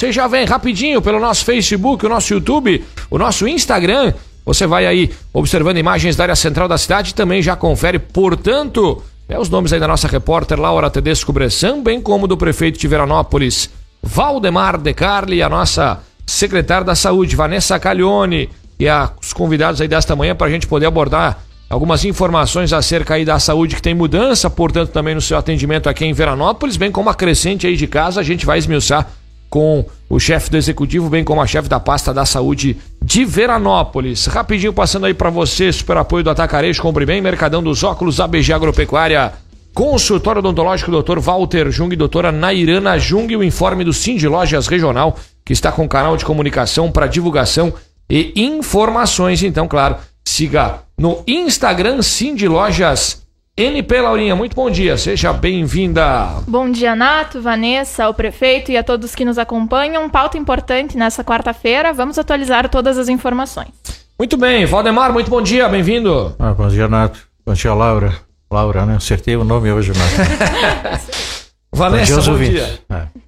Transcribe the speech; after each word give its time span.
Você 0.00 0.12
já 0.12 0.28
vem 0.28 0.44
rapidinho 0.44 1.02
pelo 1.02 1.18
nosso 1.18 1.44
Facebook, 1.44 2.06
o 2.06 2.08
nosso 2.08 2.32
YouTube, 2.32 2.84
o 3.10 3.18
nosso 3.18 3.48
Instagram. 3.48 4.14
Você 4.46 4.64
vai 4.64 4.86
aí 4.86 5.10
observando 5.32 5.76
imagens 5.76 6.14
da 6.14 6.22
área 6.22 6.36
central 6.36 6.68
da 6.68 6.78
cidade 6.78 7.10
e 7.10 7.14
também 7.14 7.42
já 7.42 7.56
confere, 7.56 7.98
portanto, 7.98 9.02
é 9.28 9.36
os 9.36 9.48
nomes 9.48 9.72
aí 9.72 9.80
da 9.80 9.88
nossa 9.88 10.06
repórter 10.06 10.56
Laura 10.56 10.88
Tedesco 10.88 11.32
Bressan, 11.32 11.82
bem 11.82 12.00
como 12.00 12.28
do 12.28 12.36
prefeito 12.36 12.78
de 12.78 12.86
Veranópolis, 12.86 13.70
Valdemar 14.00 14.78
De 14.78 14.94
Carli, 14.94 15.42
a 15.42 15.48
nossa 15.48 15.98
secretária 16.24 16.84
da 16.84 16.94
Saúde, 16.94 17.34
Vanessa 17.34 17.76
Caglione, 17.80 18.48
e 18.78 18.88
a, 18.88 19.10
os 19.20 19.32
convidados 19.32 19.80
aí 19.80 19.88
desta 19.88 20.14
manhã 20.14 20.32
para 20.32 20.46
a 20.46 20.50
gente 20.50 20.68
poder 20.68 20.86
abordar 20.86 21.40
algumas 21.68 22.04
informações 22.04 22.72
acerca 22.72 23.14
aí 23.14 23.24
da 23.24 23.40
saúde 23.40 23.74
que 23.74 23.82
tem 23.82 23.94
mudança, 23.94 24.48
portanto, 24.48 24.90
também 24.90 25.16
no 25.16 25.20
seu 25.20 25.36
atendimento 25.36 25.88
aqui 25.88 26.04
em 26.04 26.12
Veranópolis, 26.12 26.76
bem 26.76 26.92
como 26.92 27.10
a 27.10 27.14
crescente 27.16 27.66
aí 27.66 27.76
de 27.76 27.88
casa, 27.88 28.20
a 28.20 28.24
gente 28.24 28.46
vai 28.46 28.58
esmiuçar 28.58 29.17
com 29.48 29.84
o 30.08 30.18
chefe 30.18 30.50
do 30.50 30.56
executivo, 30.56 31.08
bem 31.08 31.24
como 31.24 31.40
a 31.40 31.46
chefe 31.46 31.68
da 31.68 31.80
pasta 31.80 32.12
da 32.12 32.24
saúde 32.24 32.76
de 33.02 33.24
Veranópolis. 33.24 34.26
Rapidinho 34.26 34.72
passando 34.72 35.06
aí 35.06 35.14
para 35.14 35.30
você, 35.30 35.72
super 35.72 35.96
apoio 35.96 36.24
do 36.24 36.30
Atacarejo, 36.30 36.82
compre 36.82 37.04
bem, 37.04 37.20
Mercadão 37.20 37.62
dos 37.62 37.82
Óculos, 37.82 38.20
ABG 38.20 38.52
Agropecuária, 38.52 39.32
consultório 39.74 40.40
odontológico, 40.40 40.90
doutor 40.90 41.20
Walter 41.20 41.70
Jung, 41.70 41.94
doutora 41.94 42.32
Nairana 42.32 42.98
Jung, 42.98 43.34
o 43.36 43.44
informe 43.44 43.84
do 43.84 43.92
Cindy 43.92 44.26
Lojas 44.26 44.66
Regional, 44.66 45.16
que 45.44 45.52
está 45.52 45.70
com 45.70 45.88
canal 45.88 46.16
de 46.16 46.24
comunicação 46.24 46.90
para 46.90 47.06
divulgação 47.06 47.72
e 48.10 48.32
informações. 48.36 49.42
Então, 49.42 49.68
claro, 49.68 49.96
siga 50.24 50.80
no 50.98 51.22
Instagram 51.26 52.02
Cindy 52.02 52.48
Lojas 52.48 53.22
NP 53.58 54.00
Laurinha, 54.00 54.36
muito 54.36 54.54
bom 54.54 54.70
dia, 54.70 54.96
seja 54.96 55.32
bem-vinda. 55.32 56.28
Bom 56.46 56.70
dia, 56.70 56.94
Nato, 56.94 57.42
Vanessa, 57.42 58.04
ao 58.04 58.14
prefeito 58.14 58.70
e 58.70 58.76
a 58.76 58.84
todos 58.84 59.16
que 59.16 59.24
nos 59.24 59.36
acompanham. 59.36 60.08
Pauta 60.08 60.38
importante 60.38 60.96
nessa 60.96 61.24
quarta-feira, 61.24 61.92
vamos 61.92 62.16
atualizar 62.20 62.68
todas 62.68 62.96
as 62.96 63.08
informações. 63.08 63.70
Muito 64.16 64.36
bem, 64.36 64.64
Valdemar, 64.64 65.12
muito 65.12 65.28
bom 65.28 65.42
dia, 65.42 65.68
bem-vindo. 65.68 66.36
Ah, 66.38 66.54
bom 66.54 66.68
dia, 66.68 66.86
Nato. 66.86 67.18
Bom 67.44 67.52
dia, 67.52 67.74
Laura. 67.74 68.14
Laura, 68.48 68.86
né? 68.86 68.94
Acertei 68.94 69.34
o 69.34 69.42
nome 69.42 69.72
hoje, 69.72 69.90
Nato. 69.90 71.00
Vanessa, 71.74 72.14
bom 72.14 72.20
dia. 72.20 72.32
Bom 72.32 72.38
dia. 72.38 72.78
É. 72.90 73.27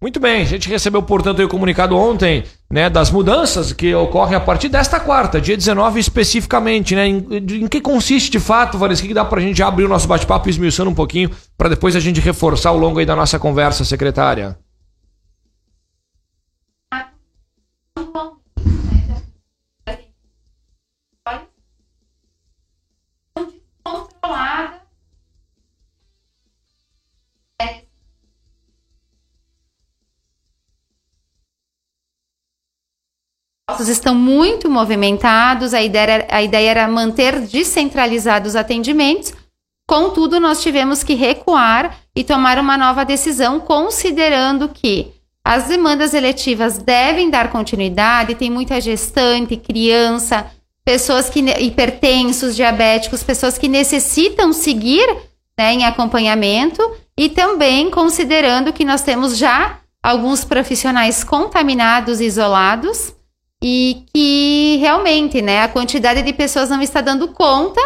Muito 0.00 0.20
bem, 0.20 0.42
a 0.42 0.44
gente 0.44 0.68
recebeu, 0.68 1.02
portanto, 1.02 1.42
o 1.42 1.48
comunicado 1.48 1.96
ontem, 1.96 2.44
né, 2.70 2.88
das 2.88 3.10
mudanças 3.10 3.72
que 3.72 3.92
ocorrem 3.92 4.36
a 4.36 4.40
partir 4.40 4.68
desta 4.68 5.00
quarta, 5.00 5.40
dia 5.40 5.56
19 5.56 5.98
especificamente, 5.98 6.94
né? 6.94 7.08
Em, 7.08 7.26
em 7.62 7.66
que 7.66 7.80
consiste 7.80 8.30
de 8.30 8.38
fato, 8.38 8.78
Vanessa? 8.78 9.02
O 9.02 9.08
que 9.08 9.12
dá 9.12 9.24
pra 9.24 9.40
gente 9.40 9.58
já 9.58 9.66
abrir 9.66 9.84
o 9.84 9.88
nosso 9.88 10.06
bate-papo 10.06 10.48
esmiuçando 10.48 10.88
um 10.88 10.94
pouquinho, 10.94 11.30
para 11.56 11.68
depois 11.68 11.96
a 11.96 12.00
gente 12.00 12.20
reforçar 12.20 12.68
ao 12.68 12.78
longo 12.78 13.04
da 13.04 13.16
nossa 13.16 13.40
conversa, 13.40 13.84
secretária? 13.84 14.56
Postos 33.78 33.88
estão 33.88 34.14
muito 34.14 34.68
movimentados, 34.68 35.72
a 35.72 35.80
ideia, 35.80 36.02
era, 36.02 36.26
a 36.30 36.42
ideia 36.42 36.70
era 36.70 36.88
manter 36.88 37.40
descentralizados 37.40 38.50
os 38.50 38.56
atendimentos, 38.56 39.32
contudo, 39.86 40.40
nós 40.40 40.60
tivemos 40.60 41.04
que 41.04 41.14
recuar 41.14 41.96
e 42.14 42.24
tomar 42.24 42.58
uma 42.58 42.76
nova 42.76 43.04
decisão, 43.04 43.60
considerando 43.60 44.68
que 44.68 45.12
as 45.44 45.68
demandas 45.68 46.12
eletivas 46.12 46.78
devem 46.78 47.30
dar 47.30 47.50
continuidade, 47.50 48.34
tem 48.34 48.50
muita 48.50 48.80
gestante, 48.80 49.56
criança, 49.56 50.50
pessoas 50.84 51.30
que 51.30 51.40
hipertensos, 51.40 52.56
diabéticos, 52.56 53.22
pessoas 53.22 53.56
que 53.56 53.68
necessitam 53.68 54.52
seguir 54.52 55.06
né, 55.56 55.72
em 55.72 55.84
acompanhamento 55.84 56.82
e 57.16 57.28
também 57.28 57.90
considerando 57.90 58.72
que 58.72 58.84
nós 58.84 59.02
temos 59.02 59.38
já 59.38 59.78
alguns 60.02 60.44
profissionais 60.44 61.24
contaminados, 61.24 62.20
isolados, 62.20 63.12
e 63.62 64.04
que 64.12 64.76
realmente, 64.80 65.42
né, 65.42 65.62
a 65.62 65.68
quantidade 65.68 66.22
de 66.22 66.32
pessoas 66.32 66.70
não 66.70 66.80
está 66.80 67.00
dando 67.00 67.28
conta 67.28 67.80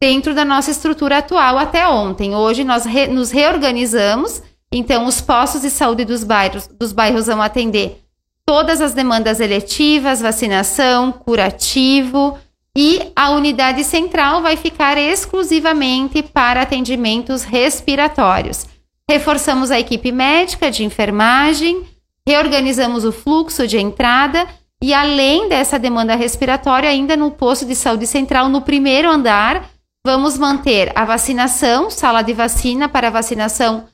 dentro 0.00 0.34
da 0.34 0.44
nossa 0.44 0.70
estrutura 0.70 1.18
atual 1.18 1.58
até 1.58 1.88
ontem. 1.88 2.34
Hoje 2.34 2.64
nós 2.64 2.84
re, 2.84 3.06
nos 3.06 3.30
reorganizamos, 3.30 4.42
então 4.70 5.06
os 5.06 5.20
postos 5.20 5.62
de 5.62 5.70
saúde 5.70 6.04
dos 6.04 6.22
bairros, 6.22 6.66
dos 6.66 6.92
bairros 6.92 7.26
vão 7.26 7.40
atender 7.40 8.02
todas 8.44 8.80
as 8.80 8.92
demandas 8.92 9.40
eletivas, 9.40 10.20
vacinação, 10.20 11.10
curativo, 11.10 12.38
e 12.76 13.10
a 13.16 13.30
unidade 13.30 13.82
central 13.84 14.42
vai 14.42 14.54
ficar 14.54 14.98
exclusivamente 14.98 16.22
para 16.22 16.60
atendimentos 16.60 17.42
respiratórios. 17.42 18.66
Reforçamos 19.08 19.70
a 19.70 19.80
equipe 19.80 20.12
médica 20.12 20.70
de 20.70 20.84
enfermagem, 20.84 21.84
reorganizamos 22.28 23.04
o 23.04 23.12
fluxo 23.12 23.66
de 23.66 23.78
entrada 23.78 24.46
e 24.82 24.92
além 24.92 25.48
dessa 25.48 25.78
demanda 25.78 26.14
respiratória, 26.14 26.88
ainda 26.88 27.16
no 27.16 27.30
posto 27.30 27.64
de 27.64 27.74
saúde 27.74 28.06
central, 28.06 28.48
no 28.48 28.60
primeiro 28.60 29.10
andar, 29.10 29.70
vamos 30.04 30.36
manter 30.38 30.92
a 30.94 31.04
vacinação, 31.04 31.90
sala 31.90 32.22
de 32.22 32.32
vacina 32.32 32.88
para 32.88 33.10
vacinação 33.10 33.86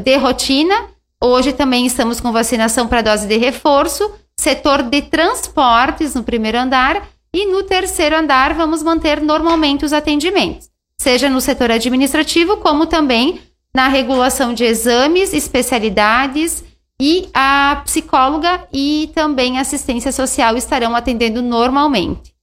de 0.00 0.16
rotina. 0.16 0.88
Hoje 1.22 1.52
também 1.52 1.86
estamos 1.86 2.20
com 2.20 2.30
vacinação 2.32 2.86
para 2.86 3.02
dose 3.02 3.26
de 3.26 3.36
reforço, 3.38 4.12
setor 4.38 4.82
de 4.82 5.02
transportes 5.02 6.14
no 6.14 6.22
primeiro 6.22 6.58
andar 6.58 7.08
e 7.34 7.46
no 7.46 7.62
terceiro 7.62 8.16
andar 8.16 8.54
vamos 8.54 8.82
manter 8.82 9.20
normalmente 9.22 9.84
os 9.84 9.92
atendimentos, 9.92 10.68
seja 11.00 11.28
no 11.28 11.40
setor 11.40 11.70
administrativo 11.70 12.58
como 12.58 12.86
também 12.86 13.40
na 13.74 13.88
regulação 13.88 14.54
de 14.54 14.64
exames, 14.64 15.32
especialidades 15.32 16.62
e 17.00 17.28
a 17.34 17.82
psicóloga 17.84 18.66
e 18.72 19.10
também 19.14 19.58
assistência 19.58 20.10
social 20.10 20.56
estarão 20.56 20.96
atendendo 20.96 21.42
normalmente. 21.42 22.34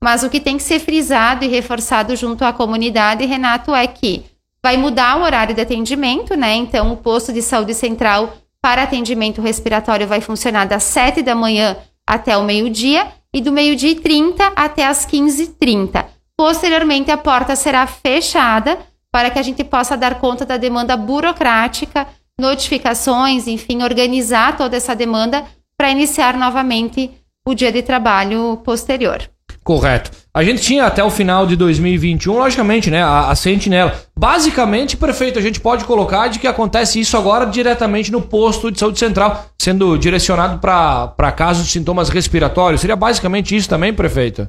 Mas 0.00 0.22
o 0.22 0.30
que 0.30 0.40
tem 0.40 0.56
que 0.56 0.62
ser 0.62 0.78
frisado 0.78 1.44
e 1.44 1.48
reforçado 1.48 2.14
junto 2.14 2.44
à 2.44 2.52
comunidade, 2.52 3.24
Renato, 3.24 3.74
é 3.74 3.86
que 3.86 4.24
vai 4.62 4.76
mudar 4.76 5.18
o 5.18 5.22
horário 5.22 5.54
de 5.54 5.60
atendimento, 5.60 6.36
né? 6.36 6.54
Então, 6.54 6.92
o 6.92 6.96
posto 6.96 7.32
de 7.32 7.42
saúde 7.42 7.74
central 7.74 8.34
para 8.62 8.84
atendimento 8.84 9.40
respiratório 9.40 10.06
vai 10.06 10.20
funcionar 10.20 10.66
das 10.66 10.84
7 10.84 11.22
da 11.22 11.34
manhã 11.34 11.76
até 12.06 12.36
o 12.36 12.44
meio-dia 12.44 13.08
e 13.32 13.40
do 13.40 13.52
meio-dia 13.52 13.90
e 13.90 13.96
30 13.96 14.52
até 14.54 14.86
as 14.86 15.06
15h30. 15.06 16.04
Posteriormente, 16.36 17.10
a 17.10 17.16
porta 17.16 17.56
será 17.56 17.86
fechada 17.86 18.78
para 19.10 19.30
que 19.30 19.38
a 19.38 19.42
gente 19.42 19.64
possa 19.64 19.96
dar 19.96 20.20
conta 20.20 20.46
da 20.46 20.56
demanda 20.56 20.96
burocrática 20.96 22.06
notificações, 22.40 23.46
enfim, 23.46 23.82
organizar 23.82 24.56
toda 24.56 24.76
essa 24.76 24.94
demanda 24.94 25.44
para 25.76 25.90
iniciar 25.90 26.36
novamente 26.36 27.10
o 27.46 27.54
dia 27.54 27.72
de 27.72 27.82
trabalho 27.82 28.58
posterior. 28.64 29.22
Correto. 29.64 30.10
A 30.32 30.42
gente 30.42 30.62
tinha 30.62 30.86
até 30.86 31.04
o 31.04 31.10
final 31.10 31.46
de 31.46 31.54
2021, 31.54 32.38
logicamente, 32.38 32.90
né, 32.90 33.02
a, 33.02 33.30
a 33.30 33.34
sentinela. 33.34 33.94
Basicamente, 34.18 34.96
prefeito, 34.96 35.38
a 35.38 35.42
gente 35.42 35.60
pode 35.60 35.84
colocar 35.84 36.28
de 36.28 36.38
que 36.38 36.46
acontece 36.46 36.98
isso 36.98 37.16
agora 37.16 37.44
diretamente 37.44 38.10
no 38.10 38.22
posto 38.22 38.70
de 38.70 38.78
saúde 38.78 38.98
central, 38.98 39.46
sendo 39.58 39.98
direcionado 39.98 40.58
para 40.58 41.32
casos 41.32 41.66
de 41.66 41.72
sintomas 41.72 42.08
respiratórios. 42.08 42.80
Seria 42.80 42.96
basicamente 42.96 43.54
isso 43.54 43.68
também, 43.68 43.92
prefeito? 43.92 44.48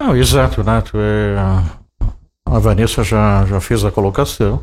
Não, 0.00 0.16
exato, 0.16 0.62
Nato. 0.62 0.96
É, 0.96 1.36
a 2.46 2.58
Vanessa 2.58 3.02
já, 3.02 3.44
já 3.46 3.60
fez 3.60 3.84
a 3.84 3.90
colocação. 3.90 4.62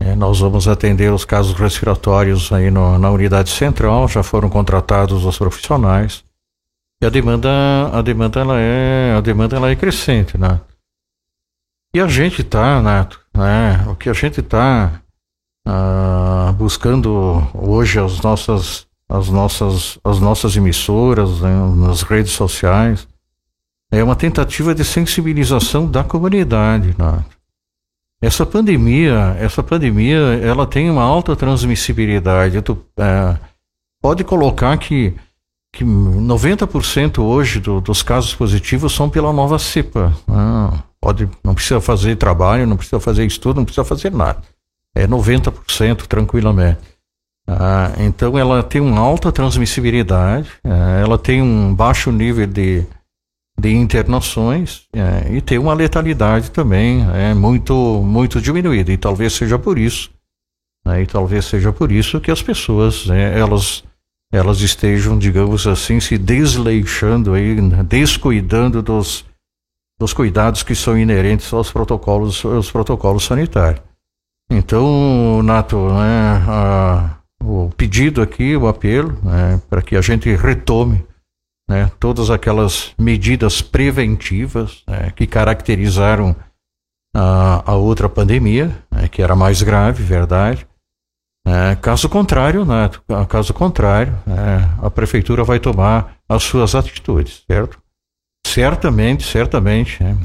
É, 0.00 0.16
nós 0.16 0.40
vamos 0.40 0.66
atender 0.66 1.12
os 1.12 1.26
casos 1.26 1.52
respiratórios 1.52 2.50
aí 2.50 2.70
no, 2.70 2.98
na 2.98 3.10
unidade 3.10 3.50
central, 3.50 4.08
já 4.08 4.22
foram 4.22 4.48
contratados 4.48 5.24
os 5.24 5.36
profissionais. 5.36 6.24
E 7.02 7.06
a 7.06 7.10
demanda, 7.10 7.50
a 7.92 8.02
demanda 8.02 8.40
ela 8.40 8.58
é, 8.58 9.14
a 9.16 9.20
demanda 9.20 9.56
ela 9.56 9.70
é 9.70 9.76
crescente, 9.76 10.38
né? 10.38 10.60
E 11.94 12.00
a 12.00 12.06
gente 12.06 12.42
tá, 12.42 12.80
Nato, 12.80 13.20
né? 13.34 13.84
O 13.88 13.94
que 13.94 14.08
a 14.08 14.12
gente 14.12 14.40
tá 14.42 15.00
ah, 15.66 16.54
buscando 16.56 17.46
hoje 17.54 17.98
as 17.98 18.20
nossas, 18.20 18.86
as 19.08 19.28
nossas, 19.28 19.98
as 20.04 20.20
nossas 20.20 20.56
emissoras, 20.56 21.40
né, 21.40 21.50
nas 21.76 22.02
redes 22.02 22.32
sociais, 22.32 23.06
é 23.90 24.02
uma 24.02 24.16
tentativa 24.16 24.74
de 24.74 24.84
sensibilização 24.84 25.90
da 25.90 26.04
comunidade, 26.04 26.94
Nato. 26.96 27.39
Essa 28.22 28.44
pandemia, 28.44 29.34
essa 29.38 29.62
pandemia, 29.62 30.18
ela 30.42 30.66
tem 30.66 30.90
uma 30.90 31.02
alta 31.02 31.34
transmissibilidade. 31.34 32.60
Tu, 32.60 32.76
é, 32.98 33.38
pode 34.02 34.24
colocar 34.24 34.76
que, 34.76 35.14
que 35.72 35.84
90% 35.84 37.18
hoje 37.18 37.60
do, 37.60 37.80
dos 37.80 38.02
casos 38.02 38.34
positivos 38.34 38.92
são 38.94 39.08
pela 39.08 39.32
nova 39.32 39.58
cepa. 39.58 40.12
Ah, 40.28 40.82
pode, 41.00 41.30
não 41.42 41.54
precisa 41.54 41.80
fazer 41.80 42.16
trabalho, 42.16 42.66
não 42.66 42.76
precisa 42.76 43.00
fazer 43.00 43.24
estudo, 43.24 43.56
não 43.56 43.64
precisa 43.64 43.84
fazer 43.84 44.12
nada. 44.12 44.42
é 44.94 45.06
90% 45.06 46.06
tranquilamente. 46.06 46.78
Ah, 47.48 47.92
então 47.98 48.38
ela 48.38 48.62
tem 48.62 48.82
uma 48.82 49.00
alta 49.00 49.32
transmissibilidade, 49.32 50.48
é, 50.62 51.02
ela 51.02 51.18
tem 51.18 51.40
um 51.40 51.74
baixo 51.74 52.12
nível 52.12 52.46
de, 52.46 52.86
de 53.60 53.74
internações 53.74 54.86
é, 54.92 55.32
e 55.32 55.40
tem 55.40 55.58
uma 55.58 55.74
letalidade 55.74 56.50
também 56.50 57.06
é, 57.12 57.34
muito, 57.34 57.74
muito 58.02 58.40
diminuída. 58.40 58.90
E 58.90 58.96
talvez 58.96 59.34
seja 59.34 59.58
por 59.58 59.78
isso, 59.78 60.10
né, 60.84 61.02
e 61.02 61.06
talvez 61.06 61.44
seja 61.44 61.72
por 61.72 61.92
isso 61.92 62.20
que 62.20 62.30
as 62.30 62.42
pessoas 62.42 63.06
né, 63.06 63.38
elas, 63.38 63.84
elas 64.32 64.60
estejam, 64.60 65.18
digamos 65.18 65.66
assim, 65.66 66.00
se 66.00 66.16
desleixando 66.16 67.34
aí, 67.34 67.60
né, 67.60 67.82
descuidando 67.82 68.82
dos, 68.82 69.24
dos 69.98 70.12
cuidados 70.12 70.62
que 70.62 70.74
são 70.74 70.98
inerentes 70.98 71.52
aos 71.52 71.70
protocolos, 71.70 72.44
aos 72.44 72.70
protocolos 72.70 73.24
sanitários. 73.24 73.82
Então, 74.50 75.42
Nato, 75.44 75.76
né, 75.76 76.44
a, 76.48 77.16
o 77.42 77.70
pedido 77.76 78.20
aqui, 78.20 78.56
o 78.56 78.66
apelo, 78.66 79.16
né, 79.22 79.60
para 79.68 79.80
que 79.82 79.94
a 79.94 80.00
gente 80.00 80.34
retome 80.34 81.04
né, 81.70 81.88
todas 82.00 82.30
aquelas 82.30 82.92
medidas 82.98 83.62
preventivas 83.62 84.82
né, 84.88 85.12
que 85.14 85.24
caracterizaram 85.24 86.34
a, 87.14 87.62
a 87.64 87.76
outra 87.76 88.08
pandemia, 88.08 88.76
né, 88.90 89.06
que 89.06 89.22
era 89.22 89.36
mais 89.36 89.62
grave, 89.62 90.02
verdade. 90.02 90.66
É, 91.46 91.76
caso 91.76 92.08
contrário, 92.08 92.64
né, 92.64 92.90
caso 93.28 93.54
contrário, 93.54 94.12
é, 94.26 94.84
a 94.84 94.90
prefeitura 94.90 95.44
vai 95.44 95.60
tomar 95.60 96.16
as 96.28 96.42
suas 96.42 96.74
atitudes, 96.74 97.44
certo? 97.48 97.78
Certamente, 98.44 99.22
certamente, 99.22 100.02
né, 100.02 100.18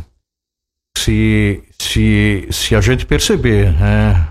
se, 0.98 1.64
se, 1.80 2.48
se 2.50 2.76
a 2.76 2.82
gente 2.82 3.06
perceber 3.06 3.72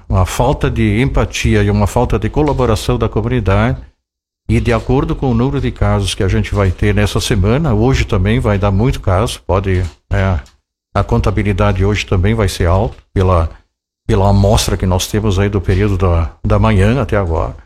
uma 0.08 0.26
falta 0.26 0.68
de 0.68 1.00
empatia 1.00 1.62
e 1.62 1.70
uma 1.70 1.86
falta 1.86 2.18
de 2.18 2.28
colaboração 2.28 2.98
da 2.98 3.08
comunidade, 3.08 3.80
e 4.48 4.60
de 4.60 4.72
acordo 4.72 5.16
com 5.16 5.30
o 5.30 5.34
número 5.34 5.60
de 5.60 5.70
casos 5.70 6.14
que 6.14 6.22
a 6.22 6.28
gente 6.28 6.54
vai 6.54 6.70
ter 6.70 6.94
nessa 6.94 7.20
semana, 7.20 7.74
hoje 7.74 8.04
também 8.04 8.38
vai 8.38 8.58
dar 8.58 8.70
muito 8.70 9.00
caso, 9.00 9.40
pode. 9.46 9.82
É, 10.12 10.38
a 10.94 11.02
contabilidade 11.02 11.84
hoje 11.84 12.06
também 12.06 12.34
vai 12.34 12.48
ser 12.48 12.66
alta 12.66 12.96
pela, 13.12 13.50
pela 14.06 14.28
amostra 14.28 14.76
que 14.76 14.86
nós 14.86 15.06
temos 15.08 15.38
aí 15.38 15.48
do 15.48 15.60
período 15.60 15.96
da, 15.96 16.36
da 16.44 16.58
manhã 16.58 17.00
até 17.00 17.16
agora. 17.16 17.56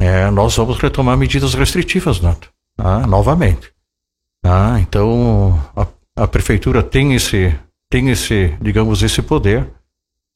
É, 0.00 0.30
nós 0.30 0.56
vamos 0.56 0.78
retomar 0.78 1.16
medidas 1.16 1.54
restritivas, 1.54 2.20
Nato, 2.20 2.48
tá? 2.76 3.06
novamente. 3.06 3.72
Tá? 4.42 4.80
Então, 4.80 5.60
a, 5.76 5.86
a 6.24 6.26
prefeitura 6.26 6.82
tem 6.82 7.14
esse, 7.14 7.54
tem 7.90 8.08
esse, 8.08 8.56
digamos, 8.60 9.02
esse 9.02 9.20
poder. 9.20 9.68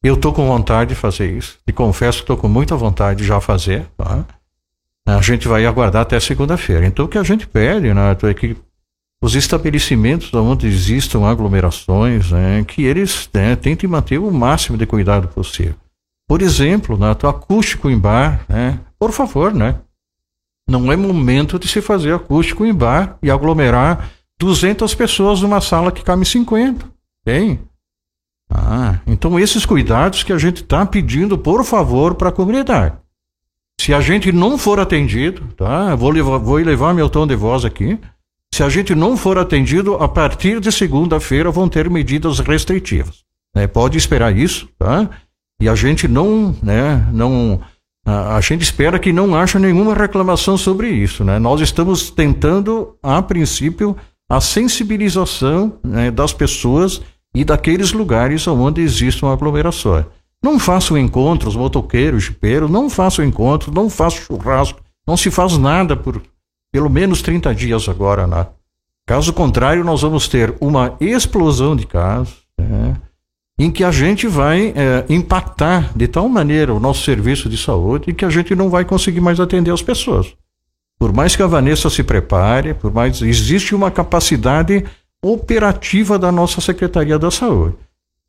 Eu 0.02 0.14
estou 0.14 0.32
com 0.32 0.46
vontade 0.46 0.90
de 0.90 0.94
fazer 0.96 1.30
isso. 1.30 1.58
E 1.66 1.72
confesso 1.72 2.18
que 2.18 2.24
estou 2.24 2.36
com 2.36 2.48
muita 2.48 2.76
vontade 2.76 3.20
de 3.20 3.24
já 3.24 3.40
fazer. 3.40 3.86
Tá? 3.96 4.24
A 5.06 5.20
gente 5.20 5.48
vai 5.48 5.66
aguardar 5.66 6.02
até 6.02 6.18
segunda-feira. 6.20 6.86
Então, 6.86 7.04
o 7.04 7.08
que 7.08 7.18
a 7.18 7.22
gente 7.22 7.46
pede 7.46 7.92
né, 7.92 8.16
é 8.22 8.34
que 8.34 8.56
os 9.22 9.34
estabelecimentos 9.34 10.32
onde 10.34 10.66
existam 10.66 11.24
aglomerações, 11.24 12.30
né, 12.32 12.64
que 12.64 12.84
eles 12.84 13.28
né, 13.32 13.54
tentem 13.54 13.88
manter 13.88 14.18
o 14.18 14.30
máximo 14.32 14.76
de 14.76 14.86
cuidado 14.86 15.28
possível. 15.28 15.76
Por 16.28 16.42
exemplo, 16.42 16.96
né, 16.96 17.10
acústico 17.22 17.88
em 17.88 17.98
bar, 17.98 18.44
né, 18.48 18.80
por 18.98 19.12
favor, 19.12 19.52
né? 19.54 19.80
Não 20.68 20.92
é 20.92 20.96
momento 20.96 21.58
de 21.58 21.68
se 21.68 21.80
fazer 21.80 22.14
acústico 22.14 22.64
em 22.64 22.72
bar 22.72 23.18
e 23.22 23.30
aglomerar 23.30 24.10
200 24.40 24.94
pessoas 24.94 25.42
numa 25.42 25.60
sala 25.60 25.92
que 25.92 26.04
cabe 26.04 26.24
50. 26.24 26.88
Tem? 27.24 27.60
Ah, 28.50 29.00
então 29.06 29.38
esses 29.38 29.64
cuidados 29.64 30.22
que 30.22 30.32
a 30.32 30.38
gente 30.38 30.62
está 30.62 30.84
pedindo, 30.84 31.38
por 31.38 31.64
favor, 31.64 32.14
para 32.14 32.28
a 32.28 32.32
comunidade. 32.32 32.96
Se 33.82 33.92
a 33.92 34.00
gente 34.00 34.30
não 34.30 34.56
for 34.56 34.78
atendido, 34.78 35.42
tá? 35.56 35.96
Vou 35.96 36.10
levar, 36.10 36.38
vou 36.38 36.94
meu 36.94 37.10
tom 37.10 37.26
de 37.26 37.34
voz 37.34 37.64
aqui. 37.64 37.98
Se 38.54 38.62
a 38.62 38.68
gente 38.68 38.94
não 38.94 39.16
for 39.16 39.36
atendido, 39.36 39.96
a 39.96 40.06
partir 40.06 40.60
de 40.60 40.70
segunda-feira 40.70 41.50
vão 41.50 41.68
ter 41.68 41.90
medidas 41.90 42.38
restritivas. 42.38 43.24
Né? 43.52 43.66
Pode 43.66 43.98
esperar 43.98 44.36
isso, 44.36 44.68
tá? 44.78 45.10
E 45.60 45.68
a 45.68 45.74
gente 45.74 46.06
não, 46.06 46.54
né, 46.62 47.04
não, 47.12 47.60
a, 48.06 48.36
a 48.36 48.40
gente 48.40 48.62
espera 48.62 49.00
que 49.00 49.12
não 49.12 49.34
haja 49.34 49.58
nenhuma 49.58 49.96
reclamação 49.96 50.56
sobre 50.56 50.88
isso, 50.88 51.24
né? 51.24 51.40
Nós 51.40 51.60
estamos 51.60 52.08
tentando, 52.08 52.96
a 53.02 53.20
princípio, 53.20 53.96
a 54.30 54.40
sensibilização 54.40 55.80
né, 55.82 56.08
das 56.08 56.32
pessoas 56.32 57.02
e 57.34 57.44
daqueles 57.44 57.92
lugares 57.92 58.46
onde 58.46 58.80
existam 58.80 59.32
aglomerações. 59.32 60.04
Não 60.42 60.58
façam 60.58 60.98
encontros, 60.98 61.54
motoqueiros, 61.54 62.24
jipeiros, 62.24 62.70
não 62.70 62.90
façam 62.90 63.24
encontros, 63.24 63.72
não 63.72 63.88
façam 63.88 64.22
churrasco, 64.22 64.80
não 65.06 65.16
se 65.16 65.30
faz 65.30 65.56
nada 65.56 65.96
por 65.96 66.20
pelo 66.72 66.88
menos 66.88 67.22
30 67.22 67.54
dias 67.54 67.88
agora, 67.88 68.26
né? 68.26 68.46
Caso 69.06 69.32
contrário, 69.32 69.84
nós 69.84 70.02
vamos 70.02 70.26
ter 70.26 70.54
uma 70.60 70.96
explosão 71.00 71.76
de 71.76 71.86
casos, 71.86 72.42
né? 72.58 72.96
em 73.58 73.70
que 73.70 73.84
a 73.84 73.90
gente 73.90 74.26
vai 74.26 74.72
é, 74.74 75.04
impactar 75.08 75.92
de 75.94 76.08
tal 76.08 76.28
maneira 76.28 76.72
o 76.72 76.80
nosso 76.80 77.04
serviço 77.04 77.48
de 77.48 77.56
saúde 77.56 78.12
que 78.14 78.24
a 78.24 78.30
gente 78.30 78.54
não 78.54 78.70
vai 78.70 78.84
conseguir 78.84 79.20
mais 79.20 79.38
atender 79.38 79.70
as 79.70 79.82
pessoas. 79.82 80.34
Por 80.98 81.12
mais 81.12 81.36
que 81.36 81.42
a 81.42 81.46
Vanessa 81.46 81.90
se 81.90 82.02
prepare, 82.02 82.74
por 82.74 82.92
mais 82.92 83.20
existe 83.20 83.74
uma 83.74 83.90
capacidade 83.90 84.84
operativa 85.22 86.18
da 86.18 86.32
nossa 86.32 86.60
Secretaria 86.60 87.18
da 87.18 87.30
Saúde. 87.30 87.76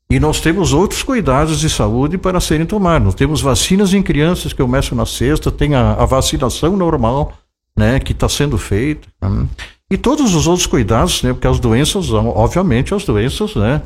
E 0.10 0.20
nós 0.20 0.40
temos 0.40 0.74
outros 0.74 1.02
cuidados 1.02 1.60
de 1.60 1.70
saúde 1.70 2.18
para 2.18 2.40
serem 2.40 2.66
tomados. 2.66 3.16
Temos 3.16 3.42
vacinas 3.42 3.94
em 3.94 4.04
crianças 4.04 4.54
que 4.54 4.62
começam 4.62 4.98
na 4.98 5.06
sexta, 5.06 5.52
tem 5.52 5.76
a, 5.76 5.94
a 5.94 6.06
vacinação 6.06 6.78
normal, 6.78 7.34
né, 7.76 8.00
que 8.00 8.12
está 8.12 8.30
sendo 8.30 8.58
feita. 8.58 9.08
Né? 9.22 9.48
E 9.90 9.98
todos 9.98 10.36
os 10.36 10.48
outros 10.48 10.68
cuidados, 10.68 11.24
né, 11.24 11.34
porque 11.34 11.48
as 11.48 11.60
doenças, 11.60 12.12
obviamente, 12.12 12.94
as 12.94 13.06
doenças, 13.06 13.56
né, 13.56 13.82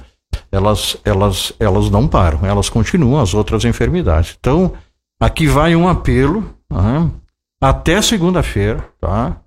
elas, 0.52 0.98
elas, 1.06 1.54
elas 1.60 1.90
não 1.90 2.08
param, 2.08 2.46
elas 2.46 2.70
continuam, 2.70 3.22
as 3.22 3.34
outras 3.34 3.64
enfermidades. 3.66 4.36
Então, 4.40 4.74
aqui 5.20 5.48
vai 5.48 5.76
um 5.76 5.88
apelo, 5.88 6.44
né, 6.70 7.10
até 7.62 8.02
segunda-feira, 8.02 8.84
tá? 9.00 9.38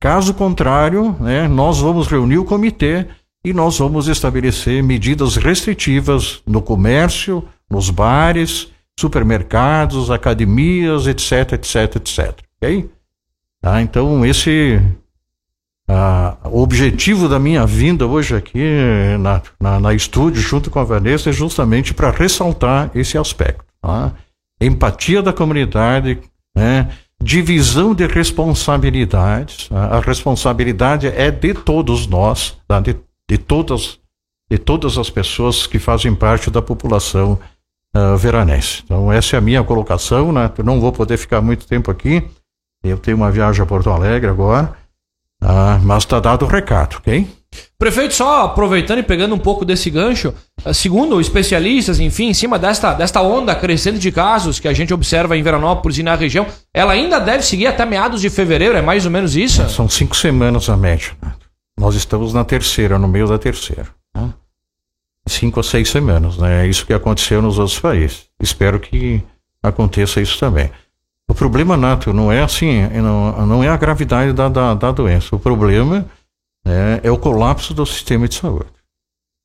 Caso 0.00 0.34
contrário, 0.34 1.14
né, 1.20 1.46
nós 1.46 1.78
vamos 1.78 2.08
reunir 2.08 2.38
o 2.38 2.44
comitê 2.44 3.06
e 3.44 3.52
nós 3.52 3.78
vamos 3.78 4.08
estabelecer 4.08 4.82
medidas 4.82 5.36
restritivas 5.36 6.42
no 6.46 6.62
comércio, 6.62 7.44
nos 7.68 7.90
bares, 7.90 8.70
supermercados, 8.98 10.10
academias, 10.10 11.06
etc, 11.06 11.52
etc, 11.54 11.96
etc. 11.96 12.38
Ok? 12.56 12.90
Tá? 13.60 13.82
Então, 13.82 14.24
esse 14.24 14.80
ah, 15.88 16.36
o 16.44 16.62
objetivo 16.62 17.28
da 17.28 17.38
minha 17.38 17.66
vinda 17.66 18.06
hoje 18.06 18.34
aqui 18.34 18.60
na, 19.18 19.42
na, 19.60 19.80
na 19.80 19.94
estúdio, 19.94 20.40
junto 20.40 20.70
com 20.70 20.78
a 20.78 20.84
Vanessa, 20.84 21.30
é 21.30 21.32
justamente 21.32 21.92
para 21.92 22.10
ressaltar 22.10 22.90
esse 22.94 23.18
aspecto. 23.18 23.64
Tá? 23.80 24.12
Empatia 24.60 25.22
da 25.22 25.32
comunidade, 25.32 26.18
né? 26.56 26.88
divisão 27.20 27.94
de 27.94 28.06
responsabilidades. 28.06 29.68
A 29.72 30.00
responsabilidade 30.00 31.08
é 31.08 31.30
de 31.30 31.54
todos 31.54 32.06
nós, 32.06 32.56
tá? 32.66 32.80
de, 32.80 32.96
de, 33.32 33.38
todas, 33.38 33.98
de 34.50 34.58
todas 34.58 34.98
as 34.98 35.08
pessoas 35.08 35.66
que 35.66 35.78
fazem 35.78 36.14
parte 36.14 36.50
da 36.50 36.60
população 36.60 37.38
uh, 37.96 38.14
veranense. 38.14 38.82
Então, 38.84 39.10
essa 39.10 39.36
é 39.36 39.38
a 39.38 39.40
minha 39.40 39.64
colocação. 39.64 40.30
Né? 40.30 40.50
Eu 40.58 40.64
não 40.64 40.78
vou 40.78 40.92
poder 40.92 41.16
ficar 41.16 41.40
muito 41.40 41.66
tempo 41.66 41.90
aqui. 41.90 42.22
Eu 42.84 42.98
tenho 42.98 43.16
uma 43.16 43.30
viagem 43.30 43.62
a 43.62 43.66
Porto 43.66 43.88
Alegre 43.88 44.28
agora. 44.28 44.74
Uh, 45.42 45.80
mas 45.82 46.02
está 46.02 46.20
dado 46.20 46.44
o 46.44 46.48
recado, 46.48 46.98
ok? 46.98 47.26
Prefeito, 47.78 48.14
só 48.14 48.44
aproveitando 48.44 48.98
e 48.98 49.02
pegando 49.02 49.34
um 49.34 49.38
pouco 49.38 49.64
desse 49.64 49.90
gancho, 49.90 50.32
eh, 50.64 50.72
segundo 50.72 51.20
especialistas, 51.20 51.98
enfim, 51.98 52.28
em 52.28 52.34
cima 52.34 52.58
desta, 52.58 52.94
desta 52.94 53.20
onda 53.20 53.54
crescente 53.54 53.98
de 53.98 54.12
casos 54.12 54.60
que 54.60 54.68
a 54.68 54.72
gente 54.72 54.94
observa 54.94 55.36
em 55.36 55.42
Veranópolis 55.42 55.98
e 55.98 56.02
na 56.02 56.14
região, 56.14 56.46
ela 56.72 56.92
ainda 56.92 57.18
deve 57.18 57.42
seguir 57.42 57.66
até 57.66 57.84
meados 57.84 58.20
de 58.20 58.30
fevereiro, 58.30 58.76
é 58.76 58.80
mais 58.80 59.04
ou 59.04 59.10
menos 59.10 59.36
isso? 59.36 59.68
São 59.68 59.88
cinco 59.88 60.16
semanas 60.16 60.70
a 60.70 60.76
média. 60.76 61.10
Nós 61.82 61.96
estamos 61.96 62.32
na 62.32 62.44
terceira, 62.44 62.96
no 62.96 63.08
meio 63.08 63.26
da 63.26 63.36
terceira. 63.36 63.88
Né? 64.14 64.32
Cinco 65.26 65.58
a 65.58 65.64
seis 65.64 65.90
semanas, 65.90 66.38
né? 66.38 66.64
É 66.64 66.68
isso 66.68 66.86
que 66.86 66.92
aconteceu 66.92 67.42
nos 67.42 67.58
outros 67.58 67.80
países. 67.80 68.28
Espero 68.40 68.78
que 68.78 69.20
aconteça 69.60 70.20
isso 70.20 70.38
também. 70.38 70.70
O 71.28 71.34
problema, 71.34 71.76
Nato, 71.76 72.12
não 72.12 72.30
é 72.30 72.40
assim, 72.40 72.86
não, 72.88 73.46
não 73.48 73.64
é 73.64 73.68
a 73.68 73.76
gravidade 73.76 74.32
da, 74.32 74.48
da, 74.48 74.74
da 74.74 74.92
doença. 74.92 75.34
O 75.34 75.40
problema 75.40 76.06
é, 76.64 77.00
é 77.02 77.10
o 77.10 77.18
colapso 77.18 77.74
do 77.74 77.84
sistema 77.84 78.28
de 78.28 78.36
saúde. 78.36 78.70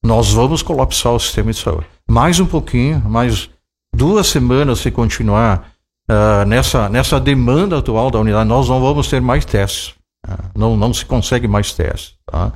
Nós 0.04 0.32
vamos 0.32 0.62
colapsar 0.62 1.14
o 1.14 1.20
sistema 1.20 1.52
de 1.52 1.58
saúde. 1.58 1.88
Mais 2.08 2.40
um 2.40 2.46
pouquinho, 2.46 3.00
mais 3.00 3.50
duas 3.92 4.28
semanas 4.28 4.78
se 4.78 4.92
continuar 4.92 5.72
uh, 6.08 6.46
nessa, 6.46 6.88
nessa 6.88 7.20
demanda 7.20 7.80
atual 7.80 8.12
da 8.12 8.20
unidade, 8.20 8.48
nós 8.48 8.70
não 8.70 8.80
vamos 8.80 9.08
ter 9.08 9.22
mais 9.22 9.44
testes. 9.44 9.96
Uh, 10.24 10.38
não, 10.56 10.78
não 10.78 10.94
se 10.94 11.04
consegue 11.04 11.48
mais 11.48 11.74
testes. 11.74 12.17
Tá? 12.30 12.54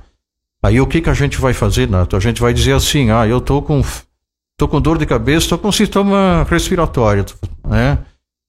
Aí 0.63 0.79
o 0.79 0.85
que, 0.85 1.01
que 1.01 1.09
a 1.09 1.13
gente 1.13 1.39
vai 1.39 1.53
fazer, 1.53 1.89
Nato? 1.89 2.15
A 2.15 2.19
gente 2.19 2.39
vai 2.39 2.53
dizer 2.53 2.73
assim, 2.73 3.09
ah, 3.09 3.27
eu 3.27 3.39
estou 3.39 3.61
com 3.61 3.81
estou 4.53 4.67
com 4.67 4.79
dor 4.79 4.99
de 4.99 5.07
cabeça, 5.07 5.45
estou 5.45 5.57
com 5.57 5.71
sintoma 5.71 6.45
respiratório, 6.47 7.25
né? 7.67 7.97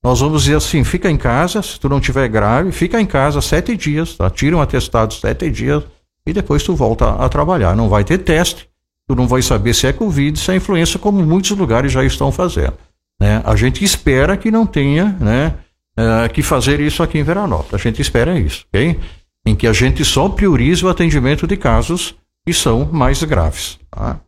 Nós 0.04 0.20
vamos 0.20 0.42
dizer 0.42 0.56
assim, 0.56 0.84
fica 0.84 1.08
em 1.08 1.16
casa, 1.16 1.62
se 1.62 1.78
tu 1.80 1.88
não 1.88 2.00
tiver 2.00 2.28
grave, 2.28 2.72
fica 2.72 3.00
em 3.00 3.06
casa 3.06 3.40
sete 3.40 3.74
dias, 3.76 4.16
tá? 4.16 4.28
Tira 4.28 4.56
um 4.56 4.60
atestado 4.60 5.14
sete 5.14 5.50
dias 5.50 5.84
e 6.26 6.32
depois 6.32 6.62
tu 6.64 6.74
volta 6.74 7.06
a, 7.06 7.24
a 7.24 7.28
trabalhar. 7.28 7.74
Não 7.74 7.88
vai 7.88 8.04
ter 8.04 8.18
teste, 8.18 8.68
tu 9.08 9.14
não 9.14 9.26
vai 9.26 9.40
saber 9.40 9.72
se 9.74 9.86
é 9.86 9.92
Covid, 9.92 10.38
se 10.38 10.50
é 10.50 10.56
influenza, 10.56 10.98
como 10.98 11.22
muitos 11.22 11.52
lugares 11.52 11.92
já 11.92 12.04
estão 12.04 12.30
fazendo. 12.30 12.74
Né? 13.20 13.40
A 13.44 13.54
gente 13.56 13.84
espera 13.84 14.36
que 14.36 14.50
não 14.50 14.66
tenha 14.66 15.16
né, 15.20 15.54
uh, 15.96 16.32
que 16.32 16.42
fazer 16.42 16.80
isso 16.80 17.02
aqui 17.02 17.18
em 17.18 17.22
Veranópolis. 17.22 17.72
A 17.72 17.78
gente 17.78 18.02
espera 18.02 18.38
isso, 18.38 18.66
ok? 18.68 18.98
Em 19.46 19.54
que 19.54 19.66
a 19.66 19.72
gente 19.72 20.04
só 20.04 20.28
priorize 20.28 20.84
o 20.84 20.88
atendimento 20.88 21.46
de 21.46 21.56
casos 21.56 22.14
que 22.46 22.52
são 22.52 22.88
mais 22.92 23.22
graves. 23.22 23.78
Tá? 23.90 24.20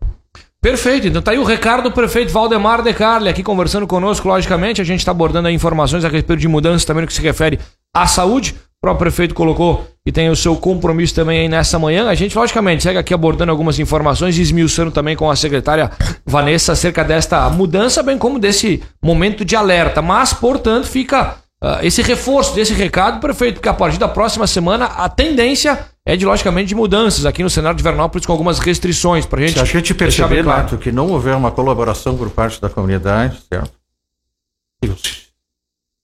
Perfeito, 0.64 1.06
então 1.06 1.20
tá 1.20 1.32
aí 1.32 1.38
o 1.38 1.44
recado 1.44 1.82
do 1.82 1.92
prefeito 1.92 2.32
Valdemar 2.32 2.82
De 2.82 2.94
Carli 2.94 3.28
aqui 3.28 3.42
conversando 3.42 3.86
conosco, 3.86 4.26
logicamente, 4.26 4.80
a 4.80 4.84
gente 4.84 5.00
está 5.00 5.10
abordando 5.10 5.50
informações 5.50 6.06
a 6.06 6.08
respeito 6.08 6.40
de 6.40 6.48
mudanças 6.48 6.86
também 6.86 7.02
no 7.02 7.06
que 7.06 7.12
se 7.12 7.20
refere 7.20 7.58
à 7.94 8.06
saúde. 8.06 8.54
O 8.78 8.80
próprio 8.80 9.10
prefeito 9.10 9.34
colocou 9.34 9.86
e 10.06 10.10
tem 10.10 10.30
o 10.30 10.36
seu 10.36 10.56
compromisso 10.56 11.14
também 11.14 11.40
aí 11.40 11.48
nessa 11.50 11.78
manhã. 11.78 12.08
A 12.08 12.14
gente, 12.14 12.36
logicamente, 12.36 12.82
segue 12.82 12.98
aqui 12.98 13.12
abordando 13.12 13.50
algumas 13.50 13.78
informações 13.78 14.38
esmiuçando 14.38 14.90
também 14.90 15.14
com 15.14 15.30
a 15.30 15.36
secretária 15.36 15.90
Vanessa 16.24 16.72
acerca 16.72 17.04
desta 17.04 17.48
mudança, 17.50 18.02
bem 18.02 18.16
como 18.16 18.38
desse 18.38 18.82
momento 19.02 19.44
de 19.44 19.54
alerta. 19.54 20.00
Mas, 20.00 20.32
portanto, 20.32 20.86
fica 20.86 21.36
esse 21.82 22.02
reforço 22.02 22.54
desse 22.54 22.74
recado, 22.74 23.20
prefeito, 23.20 23.54
porque 23.54 23.68
a 23.68 23.74
partir 23.74 23.98
da 23.98 24.08
próxima 24.08 24.46
semana 24.46 24.86
a 24.86 25.08
tendência 25.08 25.86
é 26.06 26.16
de, 26.16 26.26
logicamente, 26.26 26.68
de 26.68 26.74
mudanças 26.74 27.24
aqui 27.24 27.42
no 27.42 27.48
cenário 27.48 27.76
de 27.76 27.82
Vernópolis 27.82 28.26
com 28.26 28.32
algumas 28.32 28.58
restrições 28.58 29.24
para 29.24 29.40
gente. 29.40 29.54
Se 29.54 29.60
a 29.60 29.64
gente 29.64 29.94
perceber, 29.94 30.44
claro. 30.44 30.62
Nato, 30.62 30.78
que 30.78 30.92
não 30.92 31.10
houver 31.10 31.34
uma 31.34 31.50
colaboração 31.50 32.16
por 32.16 32.28
parte 32.30 32.60
da 32.60 32.68
comunidade, 32.68 33.40
certo? 33.48 33.72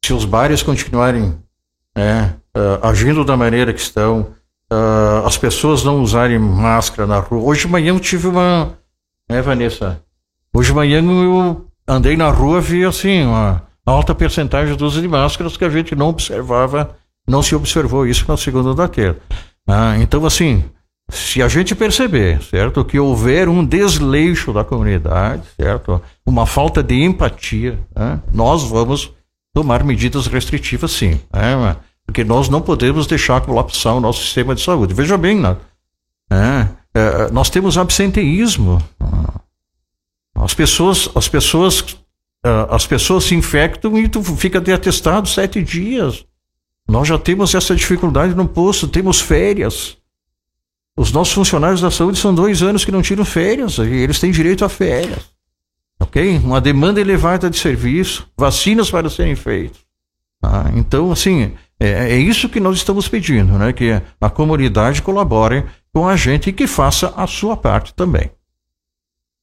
Se 0.02 0.12
os 0.14 0.25
bares 0.25 0.62
continuarem 0.62 1.38
é, 1.95 2.31
uh, 2.57 2.87
agindo 2.87 3.25
da 3.25 3.37
maneira 3.37 3.75
que 3.75 3.81
estão, 3.81 4.35
uh, 4.73 5.26
as 5.26 5.37
pessoas 5.37 5.85
não 5.85 6.00
usarem 6.00 6.38
máscara 6.38 7.07
na 7.07 7.19
rua. 7.19 7.43
Hoje 7.43 7.62
de 7.62 7.69
manhã 7.69 7.90
eu 7.90 8.00
tive 8.00 8.29
uma. 8.29 8.79
É, 9.29 9.43
Vanessa? 9.43 10.02
Hoje 10.55 10.71
de 10.71 10.75
manhã 10.75 11.02
eu 11.02 11.67
andei 11.87 12.17
na 12.17 12.31
rua 12.31 12.61
vi 12.61 12.85
assim, 12.85 13.25
uma 13.25 13.70
alta 13.90 14.14
percentagem 14.14 14.76
de 14.76 14.85
uso 14.85 15.00
de 15.00 15.09
máscaras 15.09 15.56
que 15.56 15.64
a 15.64 15.70
gente 15.70 15.94
não 15.94 16.09
observava, 16.09 16.97
não 17.26 17.42
se 17.42 17.54
observou 17.54 18.06
isso 18.06 18.25
na 18.28 18.37
segunda 18.37 18.75
da 18.75 18.88
terça. 18.88 19.20
Ah, 19.66 19.97
então, 19.99 20.25
assim, 20.25 20.64
se 21.09 21.42
a 21.42 21.49
gente 21.49 21.75
perceber, 21.75 22.42
certo, 22.42 22.85
que 22.85 22.99
houver 22.99 23.49
um 23.49 23.64
desleixo 23.64 24.52
da 24.52 24.64
comunidade, 24.64 25.42
certo, 25.59 26.00
uma 26.25 26.47
falta 26.47 26.82
de 26.82 27.02
empatia, 27.02 27.78
né, 27.94 28.20
nós 28.32 28.64
vamos 28.64 29.12
tomar 29.52 29.85
medidas 29.85 30.26
restritivas, 30.26 30.92
sim, 30.92 31.20
né, 31.32 31.76
porque 32.06 32.25
nós 32.25 32.49
não 32.49 32.61
podemos 32.61 33.06
deixar 33.06 33.40
colapsar 33.40 33.94
o 33.94 34.00
nosso 34.00 34.23
sistema 34.23 34.54
de 34.54 34.62
saúde. 34.62 34.94
Veja 34.94 35.16
bem, 35.16 35.40
né, 35.40 35.56
é, 36.94 37.30
nós 37.30 37.50
temos 37.50 37.78
absenteísmo. 37.78 38.82
As 40.35 40.54
pessoas, 40.54 41.09
as 41.14 41.28
pessoas, 41.28 41.97
as 42.42 42.87
pessoas 42.87 43.25
se 43.25 43.35
infectam 43.35 43.99
e 43.99 44.09
tu 44.09 44.23
fica 44.23 44.61
de 44.61 44.73
atestado 44.73 45.28
sete 45.28 45.62
dias. 45.62 46.25
Nós 46.88 47.06
já 47.06 47.18
temos 47.18 47.54
essa 47.54 47.75
dificuldade 47.75 48.35
no 48.35 48.49
posto, 48.49 48.88
temos 48.88 49.20
férias. 49.20 49.97
Os 50.97 51.12
nossos 51.12 51.32
funcionários 51.35 51.80
da 51.80 51.90
saúde 51.90 52.18
são 52.18 52.35
dois 52.35 52.62
anos 52.62 52.85
que 52.85 52.90
não 52.90 53.00
tiram 53.00 53.25
férias, 53.25 53.78
e 53.78 53.82
eles 53.82 54.18
têm 54.18 54.30
direito 54.30 54.64
a 54.64 54.68
férias. 54.68 55.30
Ok? 56.00 56.38
Uma 56.38 56.61
demanda 56.61 57.00
elevada 57.00 57.49
de 57.49 57.59
serviço, 57.59 58.26
vacinas 58.37 58.90
para 58.90 59.09
serem 59.09 59.37
feitas. 59.37 59.78
Ah, 60.42 60.70
então, 60.75 61.12
assim, 61.12 61.52
é, 61.78 62.14
é, 62.14 62.18
isso 62.18 62.49
que 62.49 62.59
nós 62.59 62.76
estamos 62.76 63.06
pedindo, 63.06 63.52
né? 63.59 63.73
Que 63.73 64.00
a 64.20 64.30
comunidade 64.30 65.02
colabore 65.02 65.64
com 65.92 66.09
a 66.09 66.16
gente 66.16 66.50
e 66.50 66.52
que 66.52 66.66
faça 66.66 67.12
a 67.16 67.26
sua 67.26 67.56
parte 67.56 67.94
também. 67.94 68.30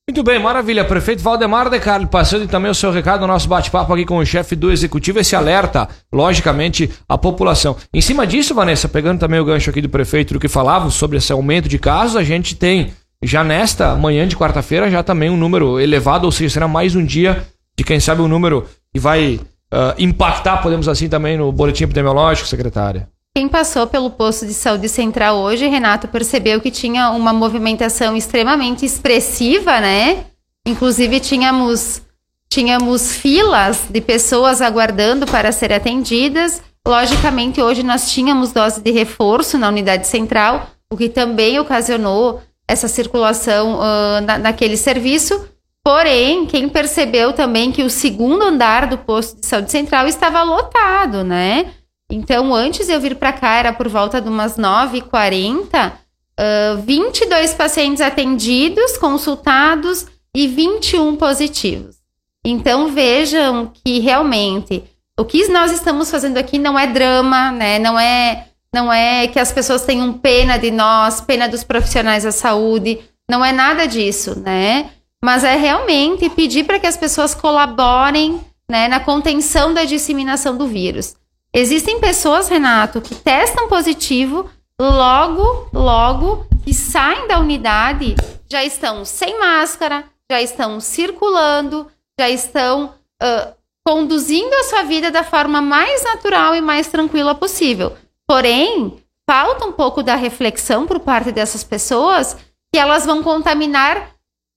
Muito 0.10 0.24
bem, 0.24 0.40
maravilha. 0.40 0.86
Prefeito 0.86 1.22
Valdemar 1.22 1.70
de 1.70 1.78
Carli, 1.82 2.08
passando 2.08 2.48
também 2.48 2.72
o 2.72 2.74
seu 2.74 2.94
recado 2.94 3.20
no 3.20 3.28
nosso 3.28 3.50
bate-papo 3.50 3.94
aqui 3.94 4.06
com 4.06 4.20
o 4.20 4.26
chefe 4.26 4.56
do 4.56 4.72
executivo, 4.72 5.20
esse 5.20 5.36
alerta, 5.36 5.90
logicamente, 6.14 6.90
à 7.10 7.18
população. 7.18 7.76
Em 7.94 8.00
cima 8.00 8.26
disso, 8.26 8.56
Vanessa, 8.56 8.88
pegando 8.88 9.20
também 9.20 9.38
o 9.38 9.44
gancho 9.44 9.70
aqui 9.70 9.82
do 9.82 9.90
prefeito 9.90 10.34
do 10.34 10.40
que 10.40 10.48
falava 10.48 10.90
sobre 10.90 11.18
esse 11.18 11.34
aumento 11.34 11.68
de 11.68 11.78
casos, 11.78 12.16
a 12.16 12.24
gente 12.24 12.56
tem 12.56 12.94
já 13.22 13.44
nesta 13.44 13.96
manhã 13.96 14.26
de 14.26 14.38
quarta-feira 14.38 14.90
já 14.90 15.04
também 15.04 15.30
um 15.30 15.36
número 15.36 15.78
elevado, 15.78 16.24
ou 16.24 16.32
seja, 16.32 16.54
será 16.54 16.70
mais 16.70 16.96
um 16.96 17.04
dia 17.04 17.46
de 17.78 17.84
quem 17.84 18.00
sabe 18.00 18.22
um 18.22 18.30
número 18.30 18.66
que 18.94 19.02
vai 19.02 19.36
uh, 19.36 19.94
impactar, 20.00 20.62
podemos 20.62 20.88
assim, 20.88 21.10
também 21.10 21.36
no 21.36 21.52
boletim 21.52 21.84
epidemiológico, 21.84 22.48
secretária. 22.48 23.10
Quem 23.38 23.48
passou 23.48 23.86
pelo 23.86 24.10
posto 24.10 24.48
de 24.48 24.54
saúde 24.56 24.90
central 24.90 25.38
hoje, 25.38 25.68
Renato, 25.68 26.08
percebeu 26.08 26.60
que 26.60 26.72
tinha 26.72 27.12
uma 27.12 27.32
movimentação 27.32 28.18
extremamente 28.18 28.84
expressiva, 28.84 29.80
né? 29.80 30.26
Inclusive 30.66 31.20
tínhamos 31.20 32.02
tínhamos 32.50 33.16
filas 33.16 33.86
de 33.92 34.02
pessoas 34.02 34.60
aguardando 34.60 35.28
para 35.28 35.52
ser 35.52 35.72
atendidas. 35.72 36.64
Logicamente, 36.88 37.62
hoje 37.62 37.84
nós 37.84 38.10
tínhamos 38.10 38.52
dose 38.52 38.82
de 38.82 38.90
reforço 38.90 39.56
na 39.56 39.70
unidade 39.70 40.08
central, 40.08 40.72
o 40.92 40.98
que 40.98 41.08
também 41.08 41.60
ocasionou 41.60 42.42
essa 42.68 42.88
circulação 42.88 43.76
uh, 43.76 44.20
na, 44.26 44.40
naquele 44.40 44.76
serviço. 44.76 45.48
Porém, 45.84 46.48
quem 46.48 46.68
percebeu 46.68 47.34
também 47.34 47.72
que 47.72 47.84
o 47.84 47.90
segundo 47.92 48.42
andar 48.42 48.88
do 48.88 48.98
posto 48.98 49.40
de 49.40 49.46
saúde 49.46 49.72
central 49.72 50.08
estava 50.08 50.42
lotado, 50.42 51.24
né? 51.24 51.68
Então, 52.10 52.54
antes 52.54 52.88
eu 52.88 53.02
vir 53.02 53.16
para 53.16 53.34
cá, 53.34 53.56
era 53.56 53.74
por 53.74 53.90
volta 53.90 54.22
de 54.22 54.30
umas 54.30 54.58
9h40, 54.58 55.92
uh, 55.92 56.82
22 56.82 57.54
pacientes 57.54 58.02
atendidos, 58.02 58.98
consultados 58.98 60.06
e 60.34 60.48
21 60.48 61.18
positivos. 61.18 61.98
Então, 62.46 62.90
vejam 62.94 63.72
que 63.74 64.00
realmente 64.00 64.84
o 65.20 65.26
que 65.26 65.48
nós 65.50 65.72
estamos 65.72 66.10
fazendo 66.10 66.38
aqui 66.38 66.58
não 66.58 66.80
é 66.80 66.88
drama, 66.88 67.52
né? 67.52 67.78
Não 67.80 68.00
é, 68.00 68.48
não 68.74 68.94
é 68.94 69.28
que 69.28 69.40
as 69.40 69.52
pessoas 69.52 69.84
tenham 69.84 70.14
pena 70.14 70.58
de 70.58 70.72
nós, 70.72 71.20
pena 71.20 71.50
dos 71.50 71.64
profissionais 71.64 72.24
da 72.24 72.32
saúde. 72.32 73.00
Não 73.30 73.44
é 73.44 73.52
nada 73.52 73.86
disso, 73.86 74.40
né? 74.40 74.92
Mas 75.22 75.44
é 75.44 75.56
realmente 75.56 76.30
pedir 76.30 76.64
para 76.64 76.80
que 76.80 76.88
as 76.88 76.96
pessoas 76.96 77.34
colaborem 77.36 78.40
né, 78.70 78.88
na 78.88 79.00
contenção 79.00 79.74
da 79.74 79.84
disseminação 79.84 80.56
do 80.56 80.68
vírus. 80.68 81.16
Existem 81.54 82.00
pessoas, 82.00 82.50
Renato, 82.50 83.02
que 83.02 83.16
testam 83.16 83.68
positivo, 83.68 84.50
logo, 84.80 85.70
logo, 85.74 86.46
que 86.64 86.74
saem 86.74 87.28
da 87.28 87.40
unidade, 87.40 88.16
já 88.50 88.64
estão 88.64 89.04
sem 89.04 89.40
máscara, 89.40 90.04
já 90.30 90.42
estão 90.42 90.80
circulando, 90.80 91.88
já 92.20 92.30
estão 92.30 92.94
uh, 93.24 93.54
conduzindo 93.86 94.54
a 94.54 94.64
sua 94.64 94.84
vida 94.84 95.10
da 95.10 95.24
forma 95.24 95.62
mais 95.62 96.04
natural 96.04 96.56
e 96.56 96.62
mais 96.62 96.88
tranquila 96.88 97.34
possível. 97.34 97.96
Porém, 98.28 99.02
falta 99.26 99.66
um 99.66 99.72
pouco 99.72 100.04
da 100.04 100.16
reflexão 100.16 100.86
por 100.86 101.00
parte 101.00 101.32
dessas 101.32 101.64
pessoas 101.64 102.36
que 102.72 102.78
elas 102.78 103.06
vão 103.06 103.24
contaminar 103.24 104.12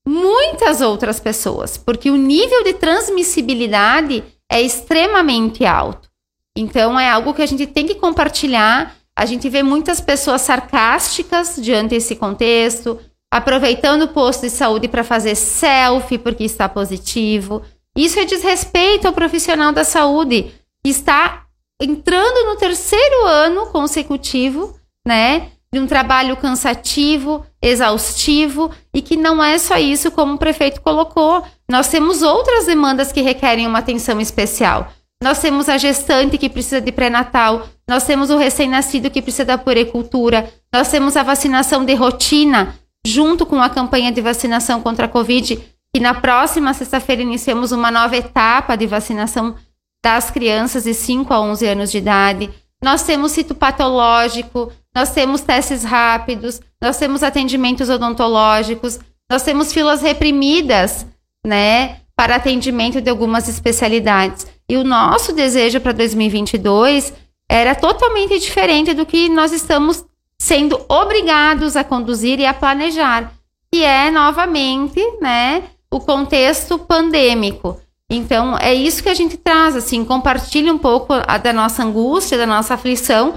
muitas 0.05 0.81
outras 0.81 1.19
pessoas, 1.19 1.77
porque 1.77 2.11
o 2.11 2.17
nível 2.17 2.63
de 2.63 2.73
transmissibilidade 2.73 4.23
é 4.51 4.61
extremamente 4.61 5.65
alto. 5.65 6.10
Então 6.57 6.99
é 6.99 7.09
algo 7.09 7.33
que 7.33 7.41
a 7.41 7.45
gente 7.45 7.65
tem 7.65 7.85
que 7.85 7.95
compartilhar. 7.95 8.95
A 9.15 9.25
gente 9.25 9.49
vê 9.49 9.63
muitas 9.63 10.01
pessoas 10.01 10.41
sarcásticas 10.41 11.55
diante 11.57 11.91
desse 11.91 12.15
contexto, 12.15 12.99
aproveitando 13.31 14.03
o 14.03 14.07
posto 14.07 14.41
de 14.41 14.49
saúde 14.49 14.87
para 14.87 15.03
fazer 15.03 15.35
selfie 15.35 16.17
porque 16.17 16.43
está 16.43 16.67
positivo. 16.67 17.61
Isso 17.95 18.19
é 18.19 18.25
desrespeito 18.25 19.07
ao 19.07 19.13
profissional 19.13 19.71
da 19.71 19.83
saúde 19.83 20.51
que 20.83 20.89
está 20.89 21.45
entrando 21.81 22.45
no 22.47 22.55
terceiro 22.55 23.25
ano 23.25 23.67
consecutivo, 23.67 24.77
né? 25.05 25.49
De 25.73 25.79
um 25.79 25.87
trabalho 25.87 26.35
cansativo, 26.35 27.45
exaustivo 27.61 28.71
e 28.93 29.01
que 29.01 29.15
não 29.15 29.41
é 29.41 29.57
só 29.57 29.77
isso, 29.77 30.11
como 30.11 30.33
o 30.33 30.37
prefeito 30.37 30.81
colocou. 30.81 31.43
Nós 31.69 31.87
temos 31.87 32.21
outras 32.21 32.65
demandas 32.65 33.11
que 33.11 33.21
requerem 33.21 33.67
uma 33.67 33.79
atenção 33.79 34.19
especial. 34.19 34.91
Nós 35.21 35.39
temos 35.39 35.69
a 35.69 35.77
gestante 35.77 36.37
que 36.37 36.49
precisa 36.49 36.81
de 36.81 36.91
pré-natal, 36.91 37.67
nós 37.87 38.03
temos 38.05 38.31
o 38.31 38.37
recém-nascido 38.37 39.11
que 39.11 39.21
precisa 39.21 39.45
da 39.45 39.57
puericultura, 39.57 40.51
nós 40.73 40.89
temos 40.89 41.15
a 41.15 41.21
vacinação 41.21 41.85
de 41.85 41.93
rotina, 41.93 42.75
junto 43.05 43.45
com 43.45 43.61
a 43.61 43.69
campanha 43.69 44.11
de 44.11 44.19
vacinação 44.19 44.81
contra 44.81 45.05
a 45.05 45.09
Covid, 45.09 45.57
que 45.93 46.01
na 46.01 46.15
próxima 46.15 46.73
sexta-feira 46.73 47.21
iniciamos 47.21 47.71
uma 47.71 47.91
nova 47.91 48.17
etapa 48.17 48.75
de 48.75 48.87
vacinação 48.87 49.55
das 50.03 50.31
crianças 50.31 50.85
de 50.85 50.93
5 50.93 51.31
a 51.31 51.39
11 51.39 51.67
anos 51.67 51.91
de 51.91 51.99
idade. 51.99 52.49
Nós 52.83 53.03
temos 53.03 53.31
cito 53.31 53.53
patológico, 53.53 54.71
nós 54.95 55.11
temos 55.11 55.41
testes 55.41 55.83
rápidos, 55.83 56.59
nós 56.81 56.97
temos 56.97 57.21
atendimentos 57.21 57.89
odontológicos, 57.89 58.99
nós 59.29 59.43
temos 59.43 59.71
filas 59.71 60.01
reprimidas 60.01 61.05
né, 61.45 61.97
para 62.15 62.37
atendimento 62.37 62.99
de 62.99 63.09
algumas 63.09 63.47
especialidades. 63.47 64.47
E 64.69 64.77
o 64.77 64.83
nosso 64.83 65.33
desejo 65.33 65.79
para 65.79 65.91
2022 65.91 67.13
era 67.49 67.75
totalmente 67.75 68.39
diferente 68.39 68.93
do 68.93 69.05
que 69.05 69.27
nós 69.27 69.51
estamos 69.51 70.05
sendo 70.39 70.83
obrigados 70.89 71.75
a 71.75 71.83
conduzir 71.83 72.39
e 72.39 72.45
a 72.45 72.53
planejar, 72.53 73.31
que 73.71 73.83
é 73.83 74.09
novamente, 74.09 74.99
né, 75.21 75.63
o 75.91 75.99
contexto 75.99 76.79
pandêmico. 76.79 77.79
Então, 78.09 78.57
é 78.57 78.73
isso 78.73 79.03
que 79.03 79.09
a 79.09 79.13
gente 79.13 79.37
traz, 79.37 79.75
assim, 79.75 80.03
compartilha 80.03 80.73
um 80.73 80.77
pouco 80.77 81.13
a, 81.27 81.37
da 81.37 81.53
nossa 81.53 81.83
angústia, 81.83 82.37
da 82.37 82.47
nossa 82.47 82.73
aflição, 82.73 83.35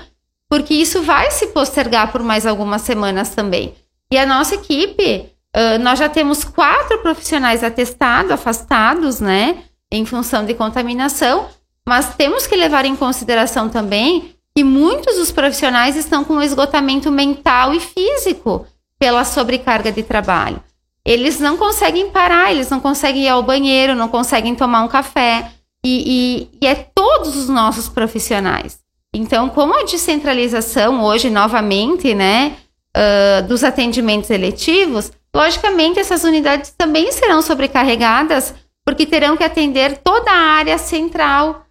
porque 0.49 0.75
isso 0.75 1.03
vai 1.03 1.31
se 1.31 1.49
postergar 1.49 2.11
por 2.11 2.23
mais 2.23 2.47
algumas 2.47 2.83
semanas 2.83 3.31
também. 3.31 3.75
E 4.13 4.17
a 4.17 4.25
nossa 4.25 4.55
equipe, 4.55 5.29
uh, 5.57 5.79
nós 5.81 5.99
já 5.99 6.09
temos 6.09 6.43
quatro 6.45 6.99
profissionais 6.99 7.63
atestados, 7.63 8.31
afastados, 8.31 9.21
né, 9.21 9.63
em 9.95 10.05
função 10.05 10.45
de 10.45 10.55
contaminação, 10.55 11.47
mas 11.87 12.15
temos 12.15 12.47
que 12.47 12.57
levar 12.57 12.85
em 12.85 12.97
consideração 12.97 13.69
também 13.69 14.35
que 14.57 14.65
muitos 14.65 15.17
dos 15.17 15.31
profissionais 15.31 15.97
estão 15.97 16.25
com 16.25 16.43
esgotamento 16.43 17.11
mental 17.11 17.75
e 17.75 17.81
físico 17.81 18.67
pela 18.99 19.25
sobrecarga 19.25 19.91
de 19.91 20.03
trabalho. 20.03 20.63
Eles 21.05 21.39
não 21.39 21.57
conseguem 21.57 22.11
parar, 22.11 22.51
eles 22.51 22.71
não 22.71 22.81
conseguem 22.81 23.25
ir 23.25 23.29
ao 23.29 23.43
banheiro, 23.43 23.95
não 23.95 24.09
conseguem 24.09 24.55
tomar 24.55 24.83
um 24.83 24.89
café. 24.89 25.51
E, 25.85 26.49
e, 26.57 26.59
e 26.63 26.67
é 26.67 26.75
todos 26.75 27.37
os 27.37 27.49
nossos 27.49 27.89
profissionais. 27.89 28.79
Então, 29.13 29.51
como 29.51 29.79
a 29.79 29.85
descentralização 29.85 31.05
hoje, 31.05 31.29
novamente, 31.29 32.15
né, 32.15 32.57
uh, 32.97 33.47
dos 33.47 33.63
atendimentos 33.63 34.31
eletivos, 34.31 35.13
logicamente 35.35 36.01
essas 36.01 36.25
unidades 36.25 36.73
também 36.77 37.13
serão 37.13 37.43
sobrecarregadas, 37.43 38.55
porque 38.85 39.07
terão 39.07 39.37
que 39.37 39.45
atender 39.45 39.99
toda 39.99 40.31
a 40.31 40.57
área 40.57 40.79
central 40.79 41.65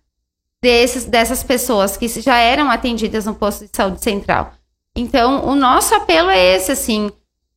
desses, 0.62 1.06
dessas 1.06 1.44
pessoas 1.44 1.98
que 1.98 2.08
já 2.08 2.38
eram 2.38 2.72
atendidas 2.72 3.26
no 3.26 3.36
posto 3.36 3.66
de 3.66 3.72
saúde 3.76 4.02
central. 4.02 4.54
Então, 4.96 5.46
o 5.46 5.56
nosso 5.56 5.94
apelo 5.94 6.30
é 6.30 6.56
esse, 6.56 6.72
assim, 6.72 7.12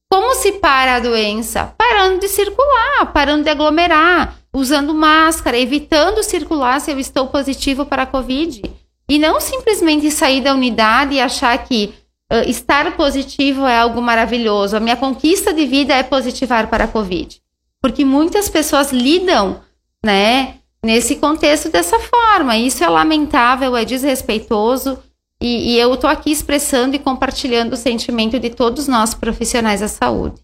como 0.08 0.34
se 0.34 0.52
para 0.52 0.96
a 0.96 1.00
doença? 1.00 1.74
Parando 1.76 2.20
de 2.20 2.28
circular, 2.28 3.12
parando 3.12 3.44
de 3.44 3.50
aglomerar, 3.50 4.36
usando 4.52 4.94
máscara, 4.94 5.58
evitando 5.58 6.22
circular 6.22 6.80
se 6.80 6.90
eu 6.90 6.98
estou 6.98 7.28
positivo 7.28 7.84
para 7.84 8.02
a 8.02 8.06
Covid. 8.06 8.62
E 9.08 9.18
não 9.18 9.40
simplesmente 9.40 10.10
sair 10.10 10.40
da 10.40 10.54
unidade 10.54 11.14
e 11.14 11.20
achar 11.20 11.56
que 11.58 11.94
uh, 12.32 12.48
estar 12.48 12.96
positivo 12.96 13.66
é 13.66 13.78
algo 13.78 14.00
maravilhoso. 14.00 14.76
A 14.76 14.80
minha 14.80 14.96
conquista 14.96 15.52
de 15.52 15.66
vida 15.66 15.94
é 15.94 16.02
positivar 16.02 16.68
para 16.68 16.84
a 16.84 16.88
Covid. 16.88 17.40
Porque 17.82 18.04
muitas 18.04 18.48
pessoas 18.48 18.92
lidam, 18.92 19.60
né, 20.04 20.56
nesse 20.84 21.16
contexto 21.16 21.68
dessa 21.68 21.98
forma. 21.98 22.56
Isso 22.56 22.82
é 22.82 22.88
lamentável, 22.88 23.76
é 23.76 23.84
desrespeitoso. 23.84 24.98
E, 25.40 25.74
e 25.74 25.78
eu 25.78 25.92
estou 25.94 26.08
aqui 26.08 26.30
expressando 26.30 26.96
e 26.96 26.98
compartilhando 26.98 27.74
o 27.74 27.76
sentimento 27.76 28.38
de 28.38 28.50
todos 28.50 28.88
nós 28.88 29.14
profissionais 29.14 29.80
da 29.80 29.88
saúde. 29.88 30.40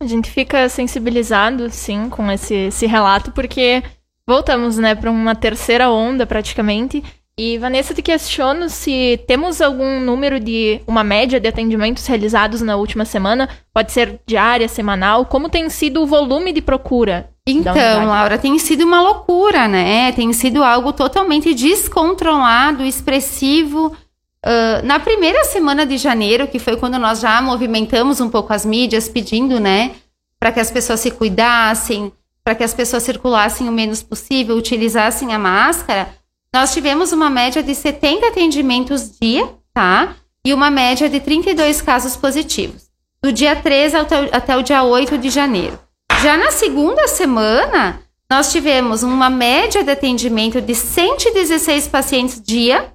A 0.00 0.06
gente 0.06 0.30
fica 0.30 0.68
sensibilizado, 0.68 1.68
sim, 1.70 2.08
com 2.08 2.30
esse, 2.30 2.54
esse 2.54 2.86
relato, 2.86 3.32
porque 3.32 3.82
voltamos, 4.26 4.78
né, 4.78 4.94
para 4.94 5.10
uma 5.10 5.34
terceira 5.34 5.90
onda 5.90 6.24
praticamente. 6.24 7.02
E 7.38 7.56
Vanessa, 7.56 7.94
te 7.94 8.02
questiono 8.02 8.68
se 8.68 9.20
temos 9.26 9.60
algum 9.60 10.00
número 10.00 10.40
de 10.40 10.80
uma 10.86 11.04
média 11.04 11.38
de 11.38 11.46
atendimentos 11.48 12.04
realizados 12.06 12.60
na 12.60 12.76
última 12.76 13.04
semana, 13.04 13.48
pode 13.72 13.92
ser 13.92 14.20
diária, 14.26 14.68
semanal, 14.68 15.24
como 15.24 15.48
tem 15.48 15.70
sido 15.70 16.02
o 16.02 16.06
volume 16.06 16.52
de 16.52 16.60
procura 16.60 17.30
então, 17.50 17.74
Laura, 18.06 18.36
tem 18.36 18.58
sido 18.58 18.84
uma 18.84 19.00
loucura, 19.00 19.66
né? 19.66 20.12
Tem 20.12 20.30
sido 20.32 20.62
algo 20.62 20.92
totalmente 20.92 21.54
descontrolado, 21.54 22.84
expressivo. 22.84 23.96
Uh, 24.44 24.84
na 24.84 25.00
primeira 25.00 25.44
semana 25.44 25.86
de 25.86 25.96
janeiro, 25.96 26.46
que 26.46 26.58
foi 26.58 26.76
quando 26.76 26.98
nós 26.98 27.20
já 27.20 27.40
movimentamos 27.40 28.20
um 28.20 28.28
pouco 28.28 28.52
as 28.52 28.66
mídias, 28.66 29.08
pedindo, 29.08 29.58
né, 29.58 29.92
para 30.38 30.52
que 30.52 30.60
as 30.60 30.70
pessoas 30.70 31.00
se 31.00 31.10
cuidassem, 31.10 32.12
para 32.44 32.54
que 32.54 32.62
as 32.62 32.72
pessoas 32.72 33.02
circulassem 33.02 33.68
o 33.68 33.72
menos 33.72 34.02
possível, 34.02 34.56
utilizassem 34.56 35.34
a 35.34 35.38
máscara, 35.38 36.08
nós 36.52 36.72
tivemos 36.72 37.12
uma 37.12 37.28
média 37.28 37.62
de 37.62 37.74
70 37.74 38.26
atendimentos 38.26 39.18
dia, 39.18 39.48
tá? 39.72 40.16
E 40.44 40.54
uma 40.54 40.70
média 40.70 41.08
de 41.08 41.20
32 41.20 41.82
casos 41.82 42.16
positivos. 42.16 42.88
Do 43.22 43.32
dia 43.32 43.54
13 43.56 43.96
até, 43.96 44.16
até 44.32 44.56
o 44.56 44.62
dia 44.62 44.82
8 44.82 45.18
de 45.18 45.28
janeiro. 45.28 45.78
Já 46.22 46.36
na 46.36 46.50
segunda 46.50 47.06
semana, 47.06 48.00
nós 48.30 48.50
tivemos 48.50 49.02
uma 49.02 49.28
média 49.28 49.84
de 49.84 49.90
atendimento 49.90 50.60
de 50.60 50.74
116 50.74 51.88
pacientes 51.88 52.40
dia 52.40 52.92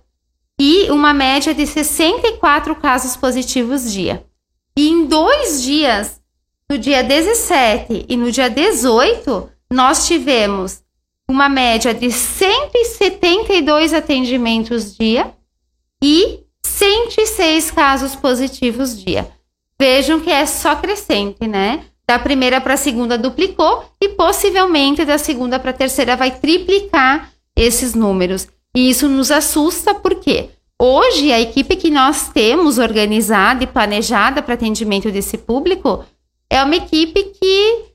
e 0.60 0.90
uma 0.92 1.14
média 1.14 1.54
de 1.54 1.66
64 1.66 2.76
casos 2.76 3.16
positivos 3.16 3.92
dia. 3.92 4.26
E 4.78 4.90
em 4.90 5.06
dois 5.06 5.62
dias, 5.62 6.22
no 6.70 6.78
dia 6.78 7.04
17 7.04 8.06
e 8.10 8.18
no 8.18 8.32
dia 8.32 8.50
18, 8.50 9.50
nós 9.72 10.08
tivemos 10.08 10.82
uma 11.30 11.48
média 11.48 11.94
de 11.94 12.12
172 12.12 13.94
atendimentos 13.94 14.96
dia 14.96 15.34
e 16.04 16.40
106 16.64 17.72
casos 17.72 18.16
positivos 18.16 18.98
dia. 19.02 19.32
Vejam 19.80 20.20
que 20.20 20.30
é 20.30 20.46
só 20.46 20.76
crescente, 20.76 21.48
né? 21.48 21.86
Da 22.08 22.20
primeira 22.20 22.60
para 22.60 22.74
a 22.74 22.78
segunda 22.78 23.18
duplicou 23.18 23.86
e 24.02 24.10
possivelmente 24.10 25.06
da 25.06 25.18
segunda 25.18 25.60
para 25.60 25.72
a 25.72 25.74
terceira 25.74 26.16
vai 26.16 26.32
triplicar 26.32 27.32
esses 27.56 27.94
números. 27.94 28.48
E 28.76 28.90
isso 28.90 29.08
nos 29.08 29.32
assusta 29.32 29.94
porque 29.94 30.50
hoje 30.80 31.32
a 31.32 31.40
equipe 31.40 31.76
que 31.76 31.90
nós 31.90 32.30
temos 32.30 32.78
organizada 32.78 33.64
e 33.64 33.68
planejada 33.68 34.42
para 34.42 34.56
atendimento 34.56 35.12
desse 35.12 35.38
público 35.38 36.04
é 36.50 36.62
uma 36.64 36.76
equipe 36.76 37.24
que 37.24 37.86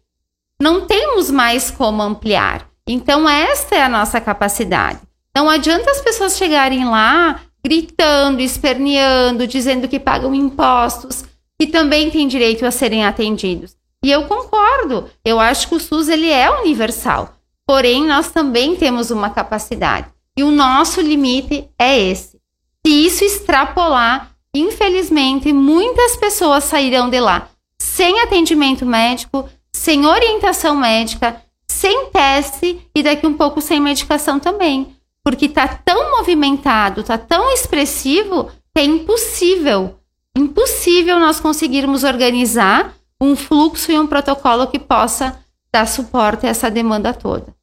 não 0.61 0.87
temos 0.87 1.31
mais 1.31 1.71
como 1.71 2.03
ampliar. 2.03 2.68
Então 2.89 3.29
esta 3.29 3.77
é 3.77 3.83
a 3.83 3.89
nossa 3.89 4.21
capacidade. 4.21 5.01
Não 5.37 5.49
adianta 5.49 5.91
as 5.91 6.01
pessoas 6.01 6.37
chegarem 6.37 6.85
lá 6.87 7.43
gritando, 7.65 8.41
esperneando, 8.41 9.47
dizendo 9.47 9.87
que 9.87 10.01
pagam 10.01 10.35
impostos, 10.35 11.25
que 11.61 11.67
também 11.67 12.11
têm 12.11 12.27
direito 12.27 12.65
a 12.65 12.71
serem 12.71 13.05
atendidos. 13.05 13.77
E 14.03 14.11
eu 14.11 14.25
concordo. 14.25 15.11
Eu 15.25 15.39
acho 15.39 15.69
que 15.69 15.75
o 15.75 15.81
SUS 15.81 16.09
ele 16.09 16.31
é 16.31 16.51
universal. 16.51 17.35
Porém, 17.67 18.05
nós 18.07 18.31
também 18.31 18.77
temos 18.77 19.11
uma 19.11 19.29
capacidade. 19.29 20.09
E 20.37 20.43
o 20.43 20.51
nosso 20.51 21.01
limite 21.01 21.69
é 21.79 21.99
esse. 21.99 22.39
Se 22.87 22.93
isso 23.07 23.25
extrapolar, 23.25 24.31
infelizmente, 24.55 25.53
muitas 25.53 26.17
pessoas 26.17 26.65
sairão 26.65 27.11
de 27.11 27.21
lá 27.21 27.49
sem 27.79 28.21
atendimento 28.21 28.87
médico, 28.87 29.49
sem 29.73 30.07
orientação 30.07 30.77
médica, 30.77 31.43
sem 31.79 32.11
teste 32.11 32.81
e 32.93 33.03
daqui 33.05 33.25
um 33.27 33.35
pouco 33.35 33.61
sem 33.61 33.81
medicação 33.81 34.41
também. 34.41 34.97
Porque 35.23 35.47
está 35.47 35.69
tão 35.69 36.19
movimentado, 36.19 37.03
está 37.03 37.17
tão 37.17 37.53
expressivo, 37.53 38.51
que 38.75 38.81
é 38.81 38.85
impossível, 38.85 39.99
impossível 40.37 41.21
nós 41.21 41.39
conseguirmos 41.39 42.03
organizar 42.03 42.95
um 43.21 43.37
fluxo 43.37 43.93
e 43.93 43.99
um 43.99 44.07
protocolo 44.07 44.67
que 44.67 44.79
possa 44.79 45.39
dar 45.73 45.87
suporte 45.87 46.47
a 46.47 46.51
essa 46.51 46.71
demanda 46.71 47.15
toda. 47.15 47.55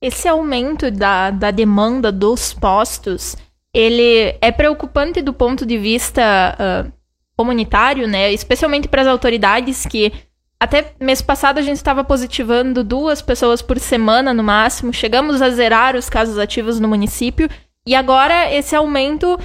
Esse 0.00 0.28
aumento 0.28 0.90
da, 0.90 1.30
da 1.30 1.50
demanda 1.50 2.10
dos 2.10 2.54
postos, 2.54 3.36
ele 3.74 4.34
é 4.40 4.50
preocupante 4.50 5.20
do 5.20 5.32
ponto 5.34 5.66
de 5.66 5.76
vista 5.76 6.22
uh, 6.22 6.92
comunitário, 7.36 8.06
né? 8.06 8.32
Especialmente 8.32 8.88
para 8.88 9.02
as 9.02 9.08
autoridades 9.08 9.84
que 9.84 10.12
até 10.60 10.92
mês 11.00 11.22
passado 11.22 11.58
a 11.58 11.62
gente 11.62 11.76
estava 11.76 12.02
positivando 12.02 12.82
duas 12.82 13.22
pessoas 13.22 13.62
por 13.62 13.78
semana 13.78 14.34
no 14.34 14.42
máximo, 14.42 14.92
chegamos 14.92 15.40
a 15.40 15.50
zerar 15.50 15.94
os 15.96 16.10
casos 16.10 16.38
ativos 16.38 16.80
no 16.80 16.88
município 16.88 17.48
e 17.86 17.94
agora 17.94 18.52
esse 18.52 18.74
aumento 18.74 19.38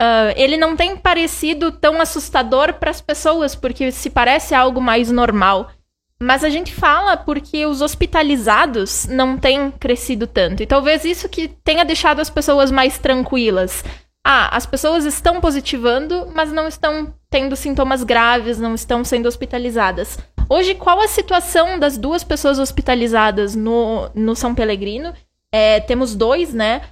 Uh, 0.00 0.32
ele 0.34 0.56
não 0.56 0.74
tem 0.74 0.96
parecido 0.96 1.70
tão 1.70 2.00
assustador 2.00 2.72
para 2.72 2.90
as 2.90 3.02
pessoas, 3.02 3.54
porque 3.54 3.92
se 3.92 4.08
parece 4.08 4.54
algo 4.54 4.80
mais 4.80 5.10
normal. 5.10 5.70
Mas 6.18 6.42
a 6.42 6.48
gente 6.48 6.74
fala 6.74 7.18
porque 7.18 7.66
os 7.66 7.82
hospitalizados 7.82 9.06
não 9.06 9.36
têm 9.36 9.70
crescido 9.70 10.26
tanto. 10.26 10.62
E 10.62 10.66
talvez 10.66 11.04
isso 11.04 11.28
que 11.28 11.48
tenha 11.48 11.84
deixado 11.84 12.18
as 12.20 12.30
pessoas 12.30 12.70
mais 12.70 12.96
tranquilas. 12.96 13.84
Ah, 14.24 14.54
as 14.56 14.64
pessoas 14.64 15.04
estão 15.04 15.38
positivando, 15.38 16.30
mas 16.34 16.50
não 16.50 16.66
estão 16.66 17.12
tendo 17.28 17.54
sintomas 17.54 18.02
graves, 18.02 18.58
não 18.58 18.74
estão 18.74 19.04
sendo 19.04 19.26
hospitalizadas. 19.26 20.18
Hoje, 20.50 20.74
qual 20.74 21.00
a 21.00 21.06
situação 21.06 21.78
das 21.78 21.96
duas 21.96 22.24
pessoas 22.24 22.58
hospitalizadas 22.58 23.54
no, 23.54 24.10
no 24.14 24.34
São 24.34 24.54
Pelegrino? 24.54 25.14
É, 25.52 25.78
temos 25.80 26.14
dois, 26.14 26.52
né? 26.52 26.82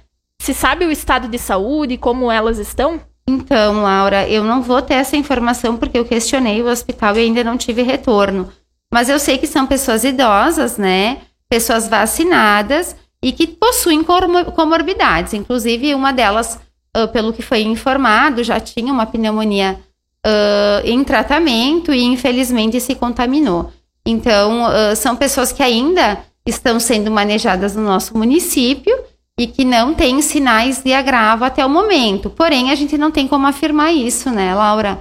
Se 0.41 0.53
sabe 0.53 0.85
o 0.85 0.91
estado 0.91 1.27
de 1.27 1.37
saúde, 1.37 1.97
como 1.97 2.31
elas 2.31 2.57
estão? 2.57 3.01
Então, 3.27 3.81
Laura, 3.83 4.27
eu 4.29 4.43
não 4.43 4.61
vou 4.61 4.81
ter 4.81 4.95
essa 4.95 5.17
informação 5.17 5.75
porque 5.75 5.99
eu 5.99 6.05
questionei 6.05 6.61
o 6.63 6.69
hospital 6.69 7.17
e 7.17 7.19
ainda 7.19 7.43
não 7.43 7.57
tive 7.57 7.81
retorno. 7.81 8.49
Mas 8.91 9.09
eu 9.09 9.19
sei 9.19 9.37
que 9.37 9.45
são 9.45 9.67
pessoas 9.67 10.03
idosas, 10.03 10.77
né? 10.77 11.19
pessoas 11.49 11.87
vacinadas 11.87 12.95
e 13.21 13.31
que 13.31 13.47
possuem 13.47 14.03
comorbidades. 14.03 15.33
Inclusive, 15.33 15.95
uma 15.95 16.13
delas, 16.13 16.59
uh, 16.95 17.07
pelo 17.07 17.33
que 17.33 17.41
foi 17.41 17.61
informado, 17.63 18.43
já 18.43 18.59
tinha 18.59 18.93
uma 18.93 19.07
pneumonia 19.07 19.79
uh, 20.25 20.85
em 20.85 21.03
tratamento 21.03 21.93
e, 21.93 22.03
infelizmente, 22.03 22.79
se 22.79 22.95
contaminou. 22.95 23.71
Então, 24.05 24.63
uh, 24.63 24.95
são 24.95 25.15
pessoas 25.15 25.51
que 25.51 25.63
ainda 25.63 26.19
estão 26.45 26.79
sendo 26.79 27.11
manejadas 27.11 27.75
no 27.75 27.83
nosso 27.83 28.17
município 28.17 28.97
e 29.39 29.47
que 29.47 29.63
não 29.63 29.93
têm 29.93 30.21
sinais 30.21 30.81
de 30.81 30.93
agravo 30.93 31.45
até 31.45 31.65
o 31.65 31.69
momento. 31.69 32.29
Porém, 32.29 32.71
a 32.71 32.75
gente 32.75 32.97
não 32.97 33.11
tem 33.11 33.27
como 33.27 33.47
afirmar 33.47 33.93
isso, 33.93 34.29
né, 34.29 34.53
Laura? 34.53 34.99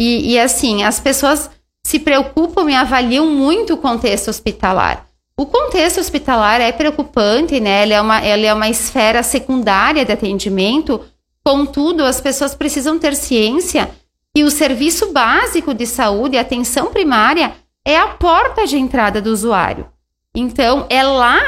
E, 0.00 0.32
e 0.32 0.38
assim, 0.38 0.82
as 0.82 0.98
pessoas 0.98 1.50
se 1.84 2.00
preocupam 2.00 2.68
e 2.68 2.74
avaliam 2.74 3.26
muito 3.26 3.74
o 3.74 3.76
contexto 3.76 4.28
hospitalar. 4.28 5.06
O 5.38 5.46
contexto 5.46 6.00
hospitalar 6.00 6.60
é 6.60 6.72
preocupante, 6.72 7.60
né? 7.60 7.82
Ele 7.82 7.92
é 7.92 8.00
uma, 8.00 8.24
ele 8.24 8.46
é 8.46 8.52
uma 8.52 8.68
esfera 8.68 9.22
secundária 9.22 10.04
de 10.04 10.10
atendimento. 10.10 11.00
Contudo, 11.44 12.02
as 12.04 12.20
pessoas 12.20 12.54
precisam 12.54 12.98
ter 12.98 13.14
ciência 13.14 13.88
que 14.36 14.44
o 14.44 14.50
serviço 14.50 15.14
básico 15.14 15.72
de 15.72 15.86
saúde, 15.86 16.36
a 16.36 16.42
atenção 16.42 16.92
primária, 16.92 17.54
é 17.86 17.96
a 17.96 18.08
porta 18.08 18.66
de 18.66 18.76
entrada 18.76 19.18
do 19.22 19.30
usuário. 19.30 19.88
Então, 20.36 20.84
é 20.90 21.02
lá 21.02 21.40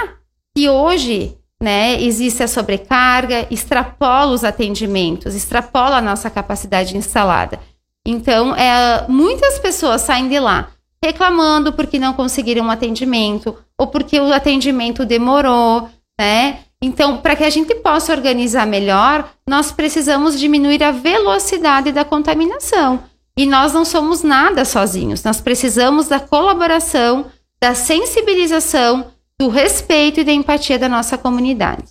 que 0.56 0.70
hoje 0.70 1.36
né, 1.62 2.00
existe 2.02 2.42
a 2.42 2.48
sobrecarga, 2.48 3.46
extrapola 3.50 4.32
os 4.32 4.42
atendimentos, 4.42 5.34
extrapola 5.34 5.98
a 5.98 6.00
nossa 6.00 6.30
capacidade 6.30 6.96
instalada. 6.96 7.60
Então, 8.06 8.56
é, 8.56 9.04
muitas 9.06 9.58
pessoas 9.58 10.00
saem 10.00 10.26
de 10.26 10.40
lá 10.40 10.70
reclamando 11.04 11.74
porque 11.74 11.98
não 11.98 12.14
conseguiram 12.14 12.64
um 12.64 12.70
atendimento 12.70 13.54
ou 13.76 13.88
porque 13.88 14.18
o 14.18 14.32
atendimento 14.32 15.04
demorou, 15.04 15.90
né? 16.18 16.60
Então, 16.82 17.18
para 17.18 17.34
que 17.34 17.44
a 17.44 17.50
gente 17.50 17.74
possa 17.76 18.12
organizar 18.12 18.66
melhor, 18.66 19.28
nós 19.48 19.72
precisamos 19.72 20.38
diminuir 20.38 20.82
a 20.82 20.92
velocidade 20.92 21.90
da 21.90 22.04
contaminação. 22.04 23.02
E 23.36 23.46
nós 23.46 23.72
não 23.72 23.84
somos 23.84 24.22
nada 24.22 24.64
sozinhos. 24.64 25.22
Nós 25.24 25.40
precisamos 25.40 26.06
da 26.06 26.20
colaboração, 26.20 27.26
da 27.60 27.74
sensibilização, 27.74 29.12
do 29.38 29.48
respeito 29.48 30.20
e 30.20 30.24
da 30.24 30.32
empatia 30.32 30.78
da 30.78 30.88
nossa 30.88 31.18
comunidade. 31.18 31.84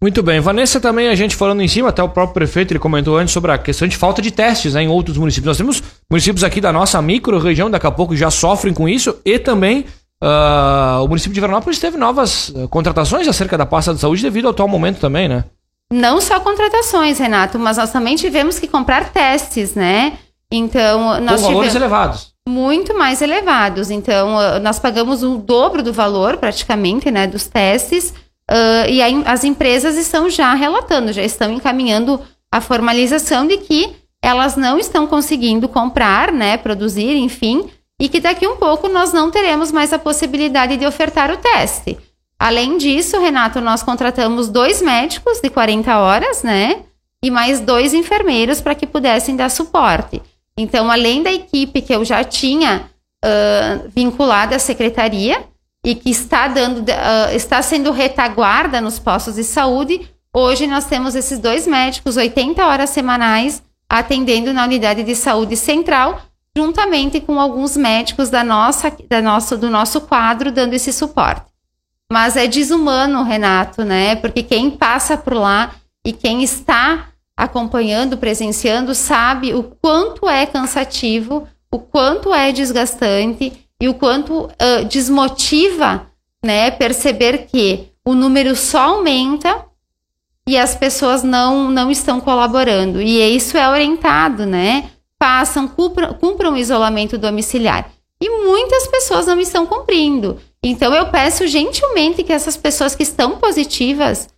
Muito 0.00 0.20
bem. 0.20 0.40
Vanessa, 0.40 0.80
também 0.80 1.08
a 1.08 1.14
gente 1.14 1.36
falando 1.36 1.62
em 1.62 1.68
cima, 1.68 1.90
até 1.90 2.02
o 2.02 2.08
próprio 2.08 2.34
prefeito 2.34 2.72
ele 2.72 2.80
comentou 2.80 3.16
antes 3.16 3.32
sobre 3.32 3.52
a 3.52 3.58
questão 3.58 3.86
de 3.86 3.96
falta 3.96 4.20
de 4.20 4.32
testes 4.32 4.74
né, 4.74 4.82
em 4.82 4.88
outros 4.88 5.16
municípios. 5.16 5.46
Nós 5.46 5.56
temos 5.56 5.82
municípios 6.10 6.42
aqui 6.42 6.60
da 6.60 6.72
nossa 6.72 7.00
micro-região, 7.00 7.70
daqui 7.70 7.86
a 7.86 7.90
pouco 7.90 8.16
já 8.16 8.28
sofrem 8.28 8.74
com 8.74 8.88
isso, 8.88 9.16
e 9.24 9.38
também 9.38 9.86
uh, 10.22 11.04
o 11.04 11.08
município 11.08 11.34
de 11.34 11.40
Veranópolis 11.40 11.80
teve 11.80 11.96
novas 11.96 12.50
uh, 12.50 12.68
contratações 12.68 13.26
acerca 13.26 13.58
da 13.58 13.66
pasta 13.66 13.92
de 13.92 14.00
saúde 14.00 14.22
devido 14.22 14.46
ao 14.46 14.52
atual 14.52 14.68
momento 14.68 15.00
também, 15.00 15.28
né? 15.28 15.44
Não 15.92 16.20
só 16.20 16.40
contratações, 16.40 17.18
Renato, 17.18 17.58
mas 17.58 17.76
nós 17.76 17.90
também 17.90 18.16
tivemos 18.16 18.58
que 18.58 18.68
comprar 18.68 19.12
testes, 19.12 19.74
né? 19.74 20.18
Então, 20.50 21.20
nós 21.20 21.42
com 21.42 21.48
valores 21.48 21.74
elevados. 21.74 22.32
Muito 22.48 22.96
mais 22.96 23.20
elevados. 23.20 23.90
Então, 23.90 24.36
uh, 24.36 24.60
nós 24.60 24.78
pagamos 24.78 25.22
o 25.22 25.36
dobro 25.38 25.82
do 25.82 25.92
valor, 25.92 26.36
praticamente, 26.36 27.10
né, 27.10 27.26
dos 27.26 27.46
testes 27.46 28.14
e 28.88 29.00
a, 29.00 29.32
as 29.32 29.44
empresas 29.44 29.96
estão 29.96 30.28
já 30.28 30.52
relatando, 30.52 31.10
já 31.10 31.22
estão 31.22 31.50
encaminhando 31.50 32.20
a 32.52 32.60
formalização 32.60 33.46
de 33.46 33.56
que 33.56 33.96
elas 34.22 34.56
não 34.56 34.78
estão 34.78 35.06
conseguindo 35.06 35.68
comprar, 35.68 36.30
né, 36.30 36.58
produzir, 36.58 37.16
enfim, 37.16 37.70
e 38.02 38.08
que 38.08 38.18
daqui 38.18 38.48
um 38.48 38.56
pouco 38.56 38.88
nós 38.88 39.12
não 39.12 39.30
teremos 39.30 39.70
mais 39.70 39.92
a 39.92 39.98
possibilidade 39.98 40.76
de 40.76 40.84
ofertar 40.84 41.30
o 41.30 41.36
teste. 41.36 41.96
Além 42.36 42.76
disso, 42.76 43.20
Renato, 43.20 43.60
nós 43.60 43.84
contratamos 43.84 44.48
dois 44.48 44.82
médicos 44.82 45.40
de 45.40 45.48
40 45.48 45.96
horas, 45.96 46.42
né, 46.42 46.82
e 47.22 47.30
mais 47.30 47.60
dois 47.60 47.94
enfermeiros 47.94 48.60
para 48.60 48.74
que 48.74 48.88
pudessem 48.88 49.36
dar 49.36 49.48
suporte. 49.48 50.20
Então, 50.56 50.90
além 50.90 51.22
da 51.22 51.32
equipe 51.32 51.80
que 51.80 51.94
eu 51.94 52.04
já 52.04 52.24
tinha 52.24 52.90
uh, 53.24 53.88
vinculada 53.94 54.56
à 54.56 54.58
secretaria, 54.58 55.40
e 55.84 55.94
que 55.94 56.10
está 56.10 56.48
dando, 56.48 56.80
uh, 56.80 57.34
está 57.34 57.62
sendo 57.62 57.92
retaguarda 57.92 58.80
nos 58.80 58.98
postos 58.98 59.36
de 59.36 59.44
saúde. 59.44 60.08
Hoje 60.34 60.66
nós 60.66 60.86
temos 60.86 61.14
esses 61.14 61.38
dois 61.38 61.68
médicos, 61.68 62.16
80 62.16 62.64
horas 62.66 62.90
semanais, 62.90 63.62
atendendo 63.88 64.52
na 64.52 64.64
unidade 64.64 65.02
de 65.04 65.14
saúde 65.14 65.56
central, 65.56 66.20
juntamente 66.56 67.20
com 67.20 67.40
alguns 67.40 67.76
médicos 67.76 68.30
da 68.30 68.44
nossa, 68.44 68.94
da 69.08 69.22
nosso, 69.22 69.56
do 69.56 69.70
nosso 69.70 70.02
quadro 70.02 70.52
dando 70.52 70.74
esse 70.74 70.92
suporte. 70.92 71.50
Mas 72.10 72.36
é 72.36 72.46
desumano, 72.46 73.22
Renato, 73.22 73.84
né? 73.84 74.16
Porque 74.16 74.42
quem 74.42 74.70
passa 74.70 75.16
por 75.16 75.34
lá 75.34 75.74
e 76.04 76.12
quem 76.12 76.42
está 76.42 77.08
acompanhando, 77.36 78.18
presenciando, 78.18 78.94
sabe 78.94 79.54
o 79.54 79.62
quanto 79.62 80.28
é 80.28 80.44
cansativo, 80.44 81.48
o 81.70 81.78
quanto 81.78 82.34
é 82.34 82.52
desgastante 82.52 83.52
e 83.80 83.88
o 83.88 83.94
quanto 83.94 84.44
uh, 84.44 84.84
desmotiva, 84.88 86.06
né, 86.44 86.70
perceber 86.70 87.46
que 87.46 87.88
o 88.04 88.14
número 88.14 88.54
só 88.54 88.96
aumenta 88.96 89.64
e 90.46 90.58
as 90.58 90.74
pessoas 90.74 91.22
não, 91.22 91.70
não 91.70 91.90
estão 91.90 92.20
colaborando. 92.20 93.00
E 93.00 93.20
isso 93.34 93.56
é 93.56 93.68
orientado, 93.68 94.44
né? 94.44 94.90
Passam, 95.22 95.68
cumpram, 95.68 96.14
cumpram 96.14 96.54
o 96.54 96.56
isolamento 96.56 97.16
domiciliar. 97.16 97.88
E 98.20 98.28
muitas 98.28 98.88
pessoas 98.88 99.24
não 99.24 99.38
estão 99.38 99.64
cumprindo. 99.64 100.36
Então 100.60 100.92
eu 100.92 101.10
peço 101.12 101.46
gentilmente 101.46 102.24
que 102.24 102.32
essas 102.32 102.56
pessoas 102.56 102.96
que 102.96 103.04
estão 103.04 103.38
positivas 103.38 104.28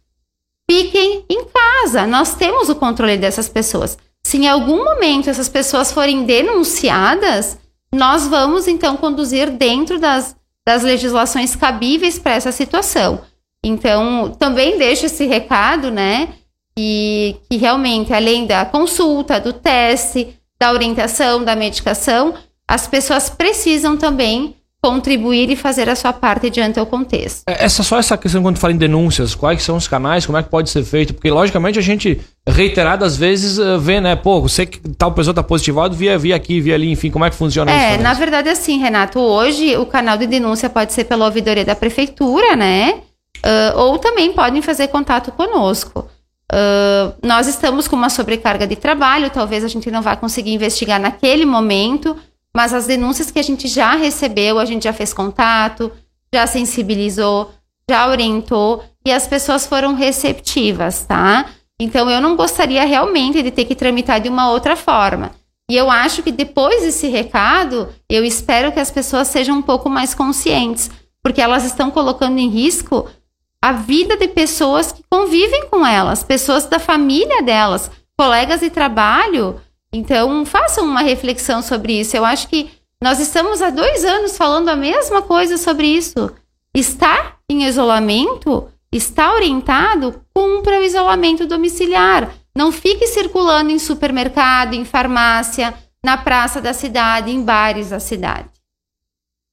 fiquem 0.71 1.25
em 1.27 1.47
casa. 1.47 2.07
Nós 2.07 2.35
temos 2.35 2.69
o 2.69 2.75
controle 2.75 3.17
dessas 3.17 3.49
pessoas. 3.49 3.97
Se 4.23 4.37
em 4.37 4.47
algum 4.47 4.85
momento 4.85 5.31
essas 5.31 5.49
pessoas 5.49 5.91
forem 5.91 6.27
denunciadas, 6.27 7.57
nós 7.91 8.29
vamos 8.29 8.69
então 8.69 8.95
conduzir 8.95 9.53
dentro 9.53 9.99
das, 9.99 10.37
das 10.67 10.83
legislações 10.83 11.57
cabíveis 11.57 12.19
para 12.19 12.35
essa 12.35 12.53
situação. 12.53 13.23
Então, 13.65 14.37
também 14.39 14.77
deixo 14.77 15.07
esse 15.07 15.25
recado, 15.25 15.91
né? 15.91 16.35
E 16.79 17.37
que 17.49 17.57
realmente, 17.57 18.13
além 18.13 18.47
da 18.47 18.67
consulta, 18.67 19.41
do 19.41 19.55
teste, 19.55 20.39
da 20.65 20.73
orientação, 20.73 21.45
da 21.45 21.55
medicação, 21.55 22.35
as 22.67 22.87
pessoas 22.87 23.29
precisam 23.29 23.99
também 23.99 24.57
contribuir 24.83 25.51
e 25.51 25.57
fazer 25.57 25.89
a 25.89 25.97
sua 25.97 26.13
parte 26.13 26.51
diante 26.51 26.79
do 26.79 26.87
contexto. 26.87 27.43
É, 27.49 27.65
essa 27.65 27.83
só 27.83 27.99
essa 27.99 28.17
questão 28.19 28.43
quando 28.43 28.59
fala 28.59 28.73
em 28.73 28.77
denúncias, 28.77 29.35
quais 29.35 29.63
são 29.63 29.77
os 29.77 29.89
canais, 29.89 30.27
como 30.27 30.37
é 30.37 30.43
que 30.43 30.49
pode 30.49 30.69
ser 30.69 30.83
feito? 30.85 31.15
Porque 31.15 31.31
logicamente 31.31 31.79
a 31.79 31.83
gente 31.83 32.21
reiteradas 32.47 33.17
vezes 33.17 33.59
eh, 33.59 33.79
vê, 33.79 33.99
né, 33.99 34.15
pô, 34.15 34.43
você 34.43 34.67
que 34.67 34.79
tal 34.91 35.13
pessoa 35.13 35.33
tá 35.35 35.43
positivado, 35.43 35.97
via 35.97 36.19
via 36.19 36.37
aqui, 36.37 36.61
via 36.61 36.75
ali, 36.75 36.91
enfim, 36.91 37.11
como 37.11 37.25
é 37.25 37.31
que 37.31 37.37
funciona 37.37 37.71
é, 37.71 37.75
isso? 37.75 38.01
É, 38.01 38.03
na 38.03 38.13
verdade 38.13 38.51
assim, 38.51 38.79
Renato, 38.79 39.19
hoje 39.19 39.75
o 39.77 39.87
canal 39.87 40.19
de 40.19 40.27
denúncia 40.27 40.69
pode 40.69 40.93
ser 40.93 41.05
pela 41.05 41.25
ouvidoria 41.27 41.65
da 41.65 41.75
prefeitura, 41.75 42.55
né? 42.55 43.01
Uh, 43.45 43.79
ou 43.79 43.99
também 43.99 44.33
podem 44.33 44.61
fazer 44.61 44.89
contato 44.89 45.33
conosco. 45.33 46.09
Uh, 46.53 47.15
nós 47.23 47.47
estamos 47.47 47.89
com 47.89 47.97
uma 47.97 48.11
sobrecarga 48.11 48.67
de 48.67 48.77
trabalho, 48.77 49.31
talvez 49.31 49.65
a 49.65 49.69
gente 49.69 49.91
não 49.91 50.03
vá 50.03 50.15
conseguir 50.15 50.53
investigar 50.53 51.01
naquele 51.01 51.45
momento, 51.45 52.17
mas 52.55 52.73
as 52.73 52.87
denúncias 52.87 53.31
que 53.31 53.39
a 53.39 53.43
gente 53.43 53.67
já 53.67 53.95
recebeu, 53.95 54.59
a 54.59 54.65
gente 54.65 54.85
já 54.85 54.93
fez 54.93 55.13
contato, 55.13 55.91
já 56.33 56.47
sensibilizou, 56.47 57.51
já 57.91 58.09
orientou 58.09 58.85
e 59.05 59.11
as 59.11 59.27
pessoas 59.27 59.67
foram 59.67 59.95
receptivas, 59.95 61.05
tá? 61.05 61.47
Então 61.81 62.09
eu 62.09 62.21
não 62.21 62.37
gostaria 62.37 62.85
realmente 62.85 63.43
de 63.43 63.51
ter 63.51 63.65
que 63.65 63.75
tramitar 63.75 64.21
de 64.21 64.29
uma 64.29 64.51
outra 64.51 64.77
forma. 64.77 65.33
E 65.71 65.77
eu 65.77 65.91
acho 65.91 66.23
que 66.23 66.31
depois 66.31 66.83
desse 66.83 67.09
recado, 67.09 67.89
eu 68.09 68.25
espero 68.25 68.71
que 68.71 68.81
as 68.81 68.91
pessoas 68.91 69.29
sejam 69.29 69.57
um 69.57 69.63
pouco 69.63 69.89
mais 69.89 70.15
conscientes, 70.15 70.91
porque 71.23 71.41
elas 71.41 71.65
estão 71.65 71.91
colocando 71.91 72.39
em 72.39 72.49
risco 72.49 73.09
a 73.65 73.73
vida 73.73 74.15
de 74.19 74.29
pessoas 74.29 74.93
que 74.93 75.03
convivem 75.11 75.69
com 75.71 75.87
elas, 75.87 76.23
pessoas 76.23 76.67
da 76.67 76.79
família 76.79 77.43
delas, 77.43 77.91
colegas 78.15 78.61
de 78.61 78.69
trabalho, 78.69 79.59
então, 79.91 80.45
façam 80.45 80.85
uma 80.85 81.01
reflexão 81.01 81.63
sobre 81.63 81.99
isso. 81.99 82.15
Eu 82.15 82.27
acho 82.27 82.47
que 82.49 82.69
nós 83.03 83.19
estamos 83.21 83.63
há 83.63 83.71
dois 83.71 84.05
anos 84.05 84.37
falando 84.37 84.69
a 84.69 84.77
mesma 84.77 85.23
coisa 85.23 85.57
sobre 85.57 85.87
isso. 85.87 86.31
Está 86.75 87.37
em 87.49 87.65
isolamento, 87.65 88.69
está 88.93 89.33
orientado, 89.33 90.21
cumpra 90.35 90.81
o 90.81 90.83
isolamento 90.83 91.47
domiciliar. 91.47 92.35
Não 92.55 92.71
fique 92.71 93.07
circulando 93.07 93.71
em 93.71 93.79
supermercado, 93.79 94.75
em 94.75 94.85
farmácia, 94.85 95.73
na 96.05 96.19
praça 96.19 96.61
da 96.61 96.75
cidade, 96.75 97.31
em 97.31 97.41
bares 97.41 97.89
da 97.89 97.99
cidade. 97.99 98.54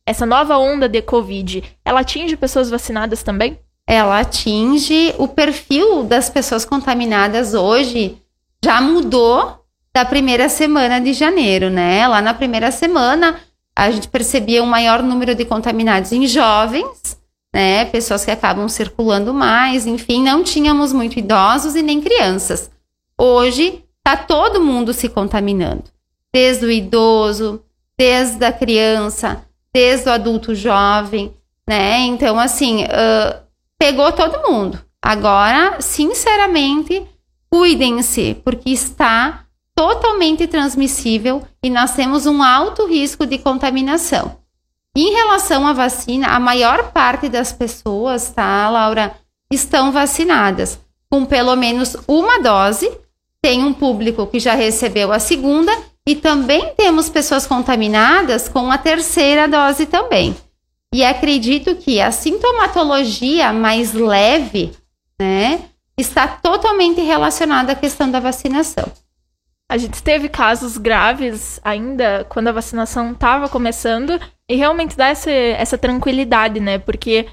essa 0.07 0.27
nova 0.27 0.57
onda 0.59 0.89
de 0.89 1.03
Covid? 1.03 1.63
Ela 1.85 2.01
atinge 2.01 2.37
pessoas 2.37 2.71
vacinadas 2.71 3.23
também? 3.23 3.59
Ela 3.87 4.21
atinge 4.21 5.15
o 5.19 5.29
perfil 5.29 6.03
das 6.03 6.29
pessoas 6.29 6.65
contaminadas 6.65 7.55
hoje 7.55 8.21
já 8.65 8.81
mudou 8.81 9.65
da 9.97 10.05
primeira 10.05 10.47
semana 10.51 11.01
de 11.01 11.15
janeiro, 11.15 11.71
né? 11.71 12.07
Lá 12.07 12.21
na 12.21 12.35
primeira 12.35 12.71
semana 12.71 13.41
a 13.75 13.91
gente 13.91 14.09
percebia 14.09 14.63
um 14.63 14.67
maior 14.67 15.03
número 15.03 15.35
de 15.35 15.47
contaminados 15.47 16.13
em 16.13 16.27
jovens, 16.27 17.19
né? 17.55 17.87
Pessoas 17.87 18.23
que 18.23 18.31
acabam 18.31 18.69
circulando 18.69 19.33
mais, 19.33 19.87
enfim, 19.87 20.23
não 20.23 20.45
tínhamos 20.45 20.93
muito 20.93 21.19
idosos 21.19 21.75
e 21.75 21.81
nem 21.81 21.99
crianças. 22.03 22.71
Hoje 23.19 23.83
tá 24.05 24.19
todo 24.19 24.61
mundo 24.61 24.93
se 24.93 25.09
contaminando, 25.09 25.85
desde 26.31 26.67
o 26.67 26.71
idoso, 26.71 27.63
desde 27.97 28.45
a 28.45 28.53
criança, 28.53 29.47
desde 29.73 30.11
o 30.11 30.13
adulto 30.13 30.55
jovem, 30.55 31.33
né? 31.67 32.01
Então, 32.01 32.39
assim, 32.39 32.85
uh, 32.85 33.41
pegou 33.79 34.13
todo 34.13 34.47
mundo. 34.47 34.79
Agora, 35.01 35.81
sinceramente, 35.81 37.03
cuidem-se, 37.49 38.35
porque 38.45 38.69
está 38.69 39.46
totalmente 39.77 40.47
transmissível 40.47 41.47
e 41.63 41.69
nós 41.69 41.95
temos 41.95 42.25
um 42.27 42.43
alto 42.43 42.87
risco 42.87 43.27
de 43.27 43.39
contaminação. 43.39 44.39
Em 44.97 45.13
relação 45.13 45.67
à 45.67 45.75
vacina, 45.75 46.29
a 46.29 46.41
maior 46.41 46.91
parte 46.91 47.29
das 47.29 47.53
pessoas, 47.53 48.31
tá, 48.31 48.71
Laura, 48.71 49.15
estão 49.53 49.93
vacinadas 49.93 50.81
com 51.11 51.27
pelo 51.27 51.55
menos 51.55 51.97
uma 52.09 52.41
dose. 52.41 52.91
Tem 53.43 53.63
um 53.63 53.75
público 53.75 54.27
que 54.27 54.41
já 54.41 54.55
recebeu 54.55 55.13
a 55.13 55.19
segunda 55.19 55.71
e 56.09 56.17
também 56.17 56.73
temos 56.75 57.11
pessoas 57.11 57.47
contaminadas 57.47 58.49
com 58.49 58.71
a 58.73 58.79
terceira 58.79 59.47
dose 59.47 59.85
também. 59.85 60.35
E 60.95 61.05
acredito 61.05 61.77
que 61.77 62.01
a 62.01 62.11
sintomatologia 62.11 63.53
mais 63.53 63.93
leve, 63.93 64.73
né, 65.21 65.61
está 65.99 66.27
totalmente 66.27 67.03
relacionada 67.03 67.73
à 67.73 67.75
questão 67.75 68.11
da 68.11 68.21
vacinação. 68.21 68.91
A 69.69 69.77
gente 69.77 70.01
teve 70.03 70.29
casos 70.29 70.79
graves 70.79 71.61
ainda 71.65 72.25
quando 72.29 72.49
a 72.49 72.53
vacinação 72.53 73.13
estava 73.13 73.49
começando 73.49 74.21
e 74.49 74.55
realmente 74.55 74.97
dá 74.97 75.09
essa, 75.09 75.31
essa 75.31 75.77
tranquilidade, 75.77 76.61
né? 76.61 76.79
Porque 76.79 77.27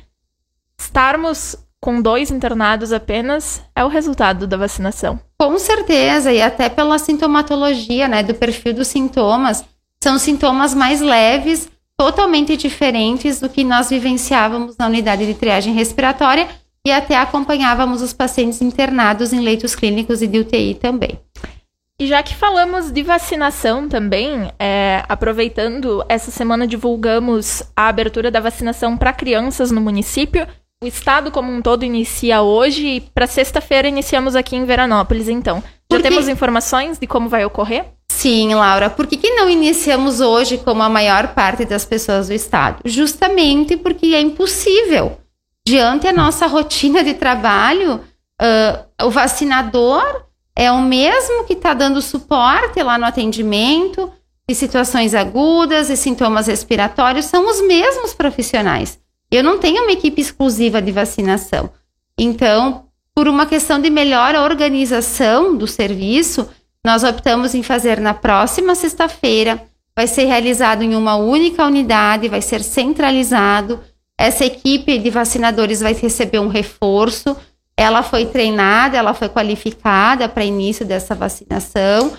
estarmos 0.80 1.56
com 1.80 2.02
dois 2.02 2.32
internados 2.32 2.91
apenas 2.91 3.62
é 3.76 3.84
o 3.84 3.88
resultado 3.88 4.48
da 4.48 4.58
vacinação. 4.58 5.19
Com 5.38 5.60
certeza, 5.60 6.32
e 6.32 6.41
até 6.41 6.69
pela 6.69 6.98
sintomatologia, 6.98 8.08
né, 8.08 8.24
do 8.24 8.34
perfil 8.34 8.74
dos 8.74 8.88
sintomas, 8.88 9.63
são 10.02 10.17
sintomas 10.17 10.74
mais 10.74 11.02
leves, 11.02 11.69
totalmente 11.98 12.58
diferentes 12.58 13.39
do 13.39 13.50
que 13.50 13.63
nós 13.63 13.89
vivenciávamos 13.89 14.76
na 14.78 14.88
unidade 14.88 15.26
de 15.26 15.34
triagem 15.34 15.74
respiratória 15.74 16.48
e 16.86 16.91
até 16.91 17.15
acompanhávamos 17.15 18.02
os 18.02 18.12
pacientes 18.12 18.62
internados 18.62 19.32
em 19.32 19.41
leitos 19.41 19.76
clínicos 19.76 20.22
e 20.22 20.28
de 20.28 20.39
UTI 20.39 20.76
também. 20.76 21.19
E 21.99 22.08
já 22.08 22.23
que 22.23 22.36
falamos 22.36 22.91
de 22.91 23.03
vacinação 23.03 23.88
também, 23.88 24.51
é, 24.60 25.03
aproveitando, 25.08 26.03
essa 26.10 26.32
semana 26.32 26.65
divulgamos 26.65 27.62
a 27.75 27.88
abertura 27.88 28.32
da 28.32 28.39
vacinação 28.39 28.97
para 28.97 29.13
crianças 29.13 29.69
no 29.69 29.79
município. 29.79 30.47
O 30.84 30.88
estado 30.88 31.32
como 31.32 31.51
um 31.53 31.62
todo 31.62 31.86
inicia 31.86 32.41
hoje 32.41 32.88
e 32.88 33.01
para 33.01 33.27
sexta-feira 33.27 33.88
iniciamos 33.88 34.36
aqui 34.36 34.56
em 34.56 34.65
Veranópolis, 34.65 35.29
então. 35.29 35.63
Já 35.91 36.01
temos 36.01 36.27
informações 36.27 36.97
de 36.97 37.06
como 37.06 37.29
vai 37.29 37.45
ocorrer? 37.45 37.86
Sim, 38.12 38.56
Laura. 38.56 38.89
Por 38.89 39.06
que, 39.06 39.15
que 39.15 39.29
não 39.36 39.49
iniciamos 39.49 40.19
hoje 40.19 40.58
como 40.58 40.82
a 40.82 40.89
maior 40.89 41.29
parte 41.29 41.63
das 41.63 41.86
pessoas 41.86 42.27
do 42.27 42.34
estado? 42.34 42.82
Justamente 42.84 43.77
porque 43.77 44.08
é 44.08 44.19
impossível. 44.19 45.19
Diante 45.65 46.08
a 46.08 46.13
nossa 46.13 46.47
rotina 46.47 47.03
de 47.03 47.13
trabalho, 47.13 48.01
uh, 48.41 49.06
o 49.06 49.10
vacinador 49.10 50.25
é 50.56 50.72
o 50.72 50.82
mesmo 50.82 51.46
que 51.46 51.54
está 51.54 51.74
dando 51.74 52.02
suporte 52.02 52.82
lá 52.82 52.98
no 52.98 53.06
atendimento 53.06 54.12
de 54.48 54.54
situações 54.54 55.16
agudas 55.16 55.89
e 55.89 55.98
sintomas 55.98 56.48
respiratórios, 56.48 57.26
são 57.26 57.50
os 57.50 57.62
mesmos 57.66 58.13
profissionais. 58.13 59.00
Eu 59.32 59.44
não 59.44 59.58
tenho 59.58 59.84
uma 59.84 59.92
equipe 59.92 60.22
exclusiva 60.22 60.82
de 60.82 60.92
vacinação. 60.92 61.70
Então, 62.18 62.86
por 63.16 63.28
uma 63.28 63.46
questão 63.46 63.80
de 63.80 63.89
melhor 63.89 64.36
organização 64.36 65.56
do 65.56 65.68
serviço, 65.68 66.48
nós 66.86 67.04
optamos 67.04 67.56
em 67.56 67.63
fazer 67.63 68.00
na 68.00 68.13
próxima 68.13 68.76
sexta-feira. 68.76 69.63
Vai 69.96 70.08
ser 70.08 70.26
realizado 70.26 70.84
em 70.84 70.96
uma 70.96 71.16
única 71.16 71.66
unidade, 71.66 72.28
vai 72.28 72.42
ser 72.42 72.63
centralizado. 72.63 73.80
Essa 74.18 74.46
equipe 74.46 74.98
de 74.98 75.10
vacinadores 75.10 75.80
vai 75.80 75.94
receber 75.94 76.39
um 76.39 76.48
reforço. 76.48 77.36
Ela 77.76 78.04
foi 78.04 78.26
treinada, 78.26 78.98
ela 78.98 79.14
foi 79.14 79.30
qualificada 79.30 80.30
para 80.30 80.46
início 80.46 80.86
dessa 80.86 81.16
vacinação. 81.16 82.14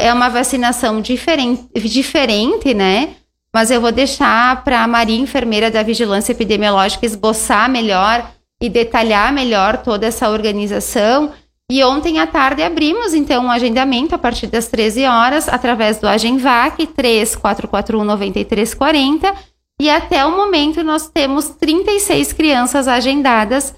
é 0.00 0.12
uma 0.12 0.28
vacinação 0.28 1.00
diferente, 1.00 1.68
diferente, 1.74 2.72
né? 2.72 3.16
mas 3.54 3.70
eu 3.70 3.80
vou 3.80 3.92
deixar 3.92 4.64
para 4.64 4.82
a 4.82 4.88
Maria, 4.88 5.16
enfermeira 5.16 5.70
da 5.70 5.84
Vigilância 5.84 6.32
Epidemiológica, 6.32 7.06
esboçar 7.06 7.70
melhor 7.70 8.28
e 8.60 8.68
detalhar 8.68 9.32
melhor 9.32 9.76
toda 9.76 10.06
essa 10.06 10.28
organização. 10.28 11.30
E 11.70 11.84
ontem 11.84 12.18
à 12.18 12.26
tarde 12.26 12.64
abrimos, 12.64 13.14
então, 13.14 13.44
um 13.44 13.50
agendamento 13.50 14.12
a 14.12 14.18
partir 14.18 14.48
das 14.48 14.66
13 14.66 15.04
horas, 15.04 15.48
através 15.48 15.98
do 15.98 16.08
Agenvac 16.08 16.84
3441-9340. 16.84 19.32
E 19.80 19.88
até 19.88 20.26
o 20.26 20.36
momento 20.36 20.82
nós 20.82 21.08
temos 21.08 21.50
36 21.50 22.32
crianças 22.32 22.88
agendadas 22.88 23.72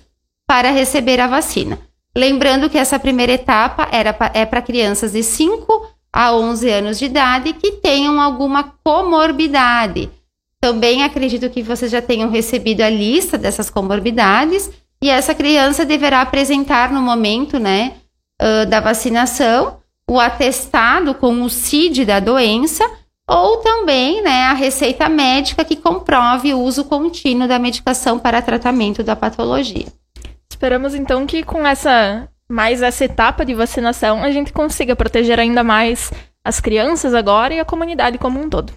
para 0.46 0.70
receber 0.70 1.20
a 1.20 1.26
vacina. 1.26 1.78
Lembrando 2.16 2.70
que 2.70 2.78
essa 2.78 2.98
primeira 2.98 3.32
etapa 3.32 3.88
era 3.90 4.12
pra, 4.12 4.30
é 4.32 4.46
para 4.46 4.62
crianças 4.62 5.12
de 5.12 5.22
5 5.22 5.88
a 6.12 6.32
11 6.32 6.70
anos 6.70 6.98
de 6.98 7.04
idade 7.04 7.52
que 7.52 7.72
tenham 7.72 8.20
alguma 8.20 8.74
comorbidade. 8.82 10.08
Também 10.60 11.02
acredito 11.02 11.50
que 11.50 11.62
vocês 11.62 11.90
já 11.90 12.00
tenham 12.00 12.30
recebido 12.30 12.80
a 12.80 12.88
lista 12.88 13.36
dessas 13.36 13.68
comorbidades 13.68 14.70
e 15.02 15.10
essa 15.10 15.34
criança 15.34 15.84
deverá 15.84 16.22
apresentar 16.22 16.90
no 16.90 17.02
momento, 17.02 17.58
né, 17.58 17.96
uh, 18.40 18.64
da 18.66 18.80
vacinação 18.80 19.76
o 20.08 20.18
atestado 20.20 21.14
com 21.14 21.42
o 21.42 21.50
CID 21.50 22.04
da 22.04 22.20
doença 22.20 22.88
ou 23.28 23.58
também, 23.58 24.22
né, 24.22 24.44
a 24.44 24.52
receita 24.52 25.08
médica 25.08 25.64
que 25.64 25.76
comprove 25.76 26.54
o 26.54 26.60
uso 26.60 26.84
contínuo 26.84 27.48
da 27.48 27.58
medicação 27.58 28.18
para 28.18 28.40
tratamento 28.40 29.02
da 29.02 29.16
patologia. 29.16 29.86
Esperamos 30.56 30.94
então 30.94 31.26
que 31.26 31.42
com 31.42 31.66
essa 31.66 32.26
mais 32.48 32.80
essa 32.80 33.04
etapa 33.04 33.44
de 33.44 33.52
vacinação, 33.52 34.22
a 34.22 34.30
gente 34.30 34.54
consiga 34.54 34.96
proteger 34.96 35.38
ainda 35.38 35.62
mais 35.62 36.10
as 36.42 36.60
crianças 36.60 37.12
agora 37.12 37.52
e 37.52 37.60
a 37.60 37.64
comunidade 37.64 38.16
como 38.16 38.40
um 38.40 38.48
todo. 38.48 38.72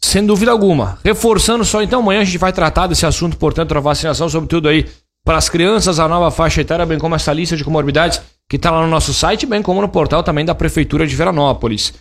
Sem 0.00 0.24
dúvida 0.24 0.50
alguma. 0.50 0.98
Reforçando 1.04 1.66
só, 1.66 1.82
então, 1.82 2.00
amanhã 2.00 2.22
a 2.22 2.24
gente 2.24 2.38
vai 2.38 2.50
tratar 2.50 2.86
desse 2.86 3.04
assunto, 3.04 3.36
portanto, 3.36 3.74
da 3.74 3.80
vacinação, 3.80 4.26
sobretudo 4.26 4.70
aí 4.70 4.86
para 5.22 5.36
as 5.36 5.50
crianças, 5.50 6.00
a 6.00 6.08
nova 6.08 6.30
faixa 6.30 6.62
etária, 6.62 6.86
bem 6.86 6.98
como 6.98 7.14
essa 7.14 7.30
lista 7.30 7.58
de 7.58 7.64
comorbidades 7.64 8.22
que 8.48 8.56
está 8.56 8.70
lá 8.70 8.80
no 8.80 8.88
nosso 8.88 9.12
site, 9.12 9.44
bem 9.44 9.60
como 9.60 9.82
no 9.82 9.88
portal 9.90 10.22
também 10.22 10.46
da 10.46 10.54
Prefeitura 10.54 11.06
de 11.06 11.14
Veranópolis. 11.14 11.92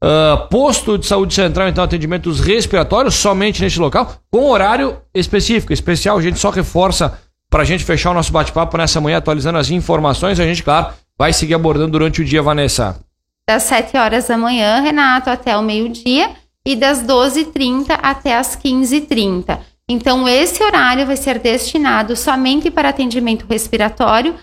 Uh, 0.00 0.46
posto 0.48 0.96
de 0.96 1.06
saúde 1.06 1.34
central, 1.34 1.66
então, 1.66 1.82
atendimentos 1.82 2.38
respiratórios 2.38 3.16
somente 3.16 3.60
neste 3.60 3.80
local, 3.80 4.14
com 4.30 4.48
horário 4.48 4.98
específico, 5.12 5.72
especial. 5.72 6.18
A 6.18 6.22
gente 6.22 6.38
só 6.38 6.50
reforça 6.50 7.18
para 7.56 7.62
a 7.62 7.66
gente 7.66 7.86
fechar 7.86 8.10
o 8.10 8.14
nosso 8.14 8.30
bate-papo 8.30 8.76
nessa 8.76 9.00
manhã, 9.00 9.16
atualizando 9.16 9.56
as 9.56 9.70
informações. 9.70 10.38
A 10.38 10.44
gente, 10.44 10.62
claro, 10.62 10.92
vai 11.16 11.32
seguir 11.32 11.54
abordando 11.54 11.92
durante 11.92 12.20
o 12.20 12.24
dia, 12.24 12.42
Vanessa. 12.42 13.00
Das 13.48 13.62
7 13.62 13.96
horas 13.96 14.26
da 14.28 14.36
manhã, 14.36 14.82
Renato, 14.82 15.30
até 15.30 15.56
o 15.56 15.62
meio-dia, 15.62 16.32
e 16.66 16.76
das 16.76 17.02
12h30 17.02 17.98
até 18.02 18.36
as 18.36 18.58
15h30. 18.58 19.58
Então, 19.88 20.28
esse 20.28 20.62
horário 20.62 21.06
vai 21.06 21.16
ser 21.16 21.38
destinado 21.38 22.14
somente 22.14 22.70
para 22.70 22.90
atendimento 22.90 23.46
respiratório. 23.48 24.34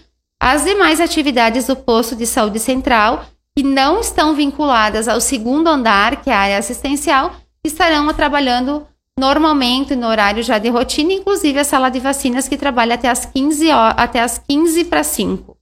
As 0.42 0.64
demais 0.64 1.00
atividades 1.00 1.68
do 1.68 1.76
posto 1.76 2.16
de 2.16 2.26
saúde 2.26 2.58
central, 2.58 3.26
que 3.56 3.62
não 3.62 4.00
estão 4.00 4.34
vinculadas 4.34 5.08
ao 5.08 5.22
segundo 5.22 5.68
andar, 5.68 6.16
que 6.24 6.32
é 6.32 6.34
a 6.34 6.40
área 6.40 6.58
assistencial, 6.58 7.36
estarão 7.64 8.12
trabalhando 8.12 8.88
normalmente 9.20 9.96
no 9.96 10.08
horário 10.08 10.44
já 10.44 10.58
de 10.58 10.70
rotina, 10.70 11.14
inclusive 11.14 11.60
a 11.60 11.64
sala 11.64 11.90
de 11.90 12.00
vacinas 12.00 12.48
que 12.48 12.58
trabalha 12.58 12.96
até 12.96 13.10
as 13.10 13.26
15 13.26 13.70
horas, 13.70 13.96
até 13.98 14.22
as 14.22 14.38
15 14.38 14.86
para 14.86 15.04
5. 15.04 15.58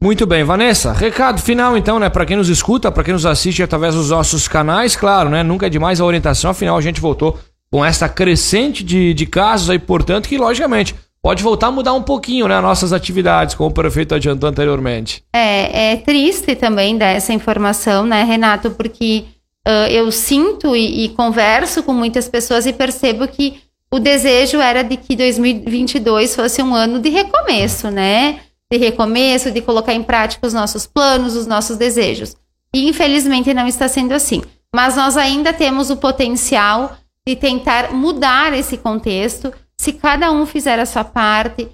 Muito 0.00 0.26
bem, 0.26 0.42
Vanessa. 0.42 0.92
Recado 0.92 1.40
final 1.40 1.76
então, 1.76 1.98
né, 1.98 2.10
para 2.10 2.26
quem 2.26 2.36
nos 2.36 2.48
escuta, 2.48 2.90
para 2.90 3.04
quem 3.04 3.14
nos 3.14 3.24
assiste 3.24 3.62
através 3.62 3.94
dos 3.94 4.10
nossos 4.10 4.48
canais, 4.48 4.96
claro, 4.96 5.30
né, 5.30 5.42
nunca 5.42 5.66
é 5.66 5.70
demais 5.70 6.00
a 6.00 6.04
orientação, 6.04 6.50
afinal 6.50 6.76
a 6.76 6.80
gente 6.80 7.00
voltou 7.00 7.38
com 7.70 7.84
essa 7.84 8.08
crescente 8.08 8.84
de, 8.84 9.14
de 9.14 9.26
casos 9.26 9.70
aí, 9.70 9.78
portanto, 9.78 10.28
que 10.28 10.36
logicamente 10.36 10.94
pode 11.22 11.42
voltar 11.42 11.68
a 11.68 11.70
mudar 11.70 11.92
um 11.92 12.02
pouquinho, 12.02 12.48
né, 12.48 12.60
nossas 12.60 12.92
atividades, 12.92 13.54
como 13.54 13.70
o 13.70 13.72
prefeito 13.72 14.14
adiantou 14.14 14.50
anteriormente. 14.50 15.22
É, 15.32 15.92
é 15.92 15.96
triste 15.96 16.56
também 16.56 16.98
dar 16.98 17.10
essa 17.10 17.32
informação, 17.32 18.04
né, 18.04 18.24
Renato, 18.24 18.72
porque 18.72 19.24
uh, 19.66 19.90
eu 19.90 20.10
sinto 20.10 20.74
e, 20.76 21.04
e 21.04 21.08
converso 21.10 21.82
com 21.82 21.92
muitas 21.92 22.28
pessoas 22.28 22.66
e 22.66 22.72
percebo 22.72 23.26
que 23.28 23.60
o 23.90 23.98
desejo 23.98 24.58
era 24.58 24.82
de 24.82 24.96
que 24.96 25.14
2022 25.14 26.34
fosse 26.34 26.62
um 26.62 26.74
ano 26.74 26.98
de 26.98 27.10
recomeço, 27.10 27.90
né? 27.90 28.40
de 28.72 28.78
recomeço, 28.78 29.50
de 29.50 29.60
colocar 29.60 29.92
em 29.92 30.02
prática 30.02 30.46
os 30.46 30.54
nossos 30.54 30.86
planos, 30.86 31.36
os 31.36 31.46
nossos 31.46 31.76
desejos. 31.76 32.34
E 32.74 32.88
infelizmente 32.88 33.52
não 33.52 33.66
está 33.68 33.86
sendo 33.86 34.12
assim. 34.12 34.42
Mas 34.74 34.96
nós 34.96 35.18
ainda 35.18 35.52
temos 35.52 35.90
o 35.90 35.96
potencial 35.98 36.96
de 37.26 37.36
tentar 37.36 37.92
mudar 37.92 38.54
esse 38.54 38.78
contexto, 38.78 39.52
se 39.76 39.92
cada 39.92 40.32
um 40.32 40.46
fizer 40.46 40.78
a 40.78 40.86
sua 40.86 41.04
parte. 41.04 41.68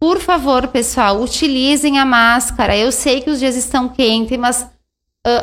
Por 0.00 0.18
favor, 0.18 0.66
pessoal, 0.66 1.20
utilizem 1.22 2.00
a 2.00 2.04
máscara. 2.04 2.76
Eu 2.76 2.90
sei 2.90 3.20
que 3.20 3.30
os 3.30 3.38
dias 3.38 3.54
estão 3.54 3.88
quentes, 3.88 4.36
mas 4.36 4.66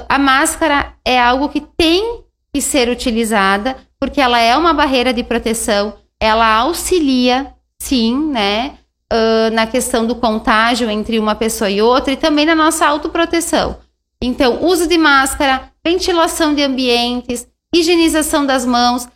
a 0.10 0.18
máscara 0.18 0.94
é 1.06 1.20
algo 1.20 1.50
que 1.50 1.62
tem 1.62 2.24
que 2.54 2.62
ser 2.62 2.90
utilizada, 2.90 3.76
porque 4.00 4.20
ela 4.20 4.40
é 4.40 4.56
uma 4.58 4.74
barreira 4.74 5.13
de 5.13 5.24
proteção, 5.24 5.94
ela 6.20 6.58
auxilia, 6.58 7.54
sim, 7.80 8.16
né? 8.32 8.78
uh, 9.12 9.54
na 9.54 9.68
questão 9.68 10.06
do 10.06 10.16
contágio 10.16 10.90
entre 10.90 11.20
uma 11.20 11.36
pessoa 11.36 11.70
e 11.70 11.82
outra 11.82 12.13
e 12.13 12.18
também 12.18 12.46
na 12.46 12.56
nossa 12.56 12.86
autoproteção. 12.86 13.78
Então, 14.22 14.63
uso 14.66 14.88
de 14.88 14.98
máscara, 14.98 15.72
ventilação 15.86 16.54
de 16.54 16.63
ambientes, 16.63 17.48
higienização 17.74 18.46
das 18.46 18.66
mãos, 18.66 19.08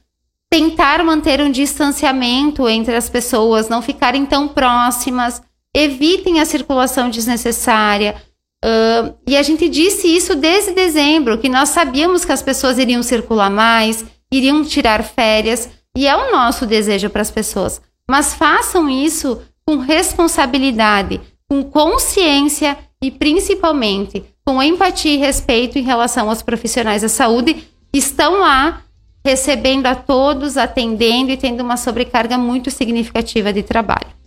tentar 0.49 1.03
manter 1.03 1.41
um 1.41 1.51
distanciamento 1.51 2.67
entre 2.67 2.95
as 2.95 3.09
pessoas, 3.09 3.69
não 3.69 3.81
ficarem 3.81 4.25
tão 4.25 4.47
próximas, 4.47 5.41
evitem 5.73 6.39
a 6.39 6.45
circulação 6.45 7.09
desnecessária. 7.09 8.15
Uh, 8.63 9.15
e 9.27 9.35
a 9.35 9.41
gente 9.41 9.67
disse 9.67 10.07
isso 10.07 10.35
desde 10.35 10.73
dezembro, 10.73 11.37
que 11.37 11.49
nós 11.49 11.69
sabíamos 11.69 12.23
que 12.23 12.31
as 12.31 12.41
pessoas 12.41 12.77
iriam 12.77 13.01
circular 13.01 13.49
mais, 13.49 14.05
iriam 14.31 14.63
tirar 14.63 15.03
férias, 15.03 15.69
e 15.97 16.07
é 16.07 16.15
o 16.15 16.31
nosso 16.31 16.65
desejo 16.65 17.09
para 17.09 17.21
as 17.21 17.31
pessoas. 17.31 17.81
Mas 18.09 18.33
façam 18.33 18.89
isso 18.89 19.41
com 19.65 19.77
responsabilidade, 19.77 21.19
com 21.49 21.63
consciência 21.63 22.77
e 23.03 23.09
principalmente 23.09 24.23
com 24.45 24.61
empatia 24.61 25.13
e 25.13 25.17
respeito 25.17 25.77
em 25.77 25.83
relação 25.83 26.29
aos 26.29 26.41
profissionais 26.41 27.01
da 27.01 27.09
saúde 27.09 27.53
que 27.91 27.99
estão 27.99 28.39
lá 28.39 28.83
recebendo 29.25 29.85
a 29.85 29.95
todos, 29.95 30.57
atendendo 30.57 31.31
e 31.31 31.37
tendo 31.37 31.61
uma 31.61 31.77
sobrecarga 31.77 32.37
muito 32.37 32.71
significativa 32.71 33.53
de 33.53 33.63
trabalho. 33.63 34.20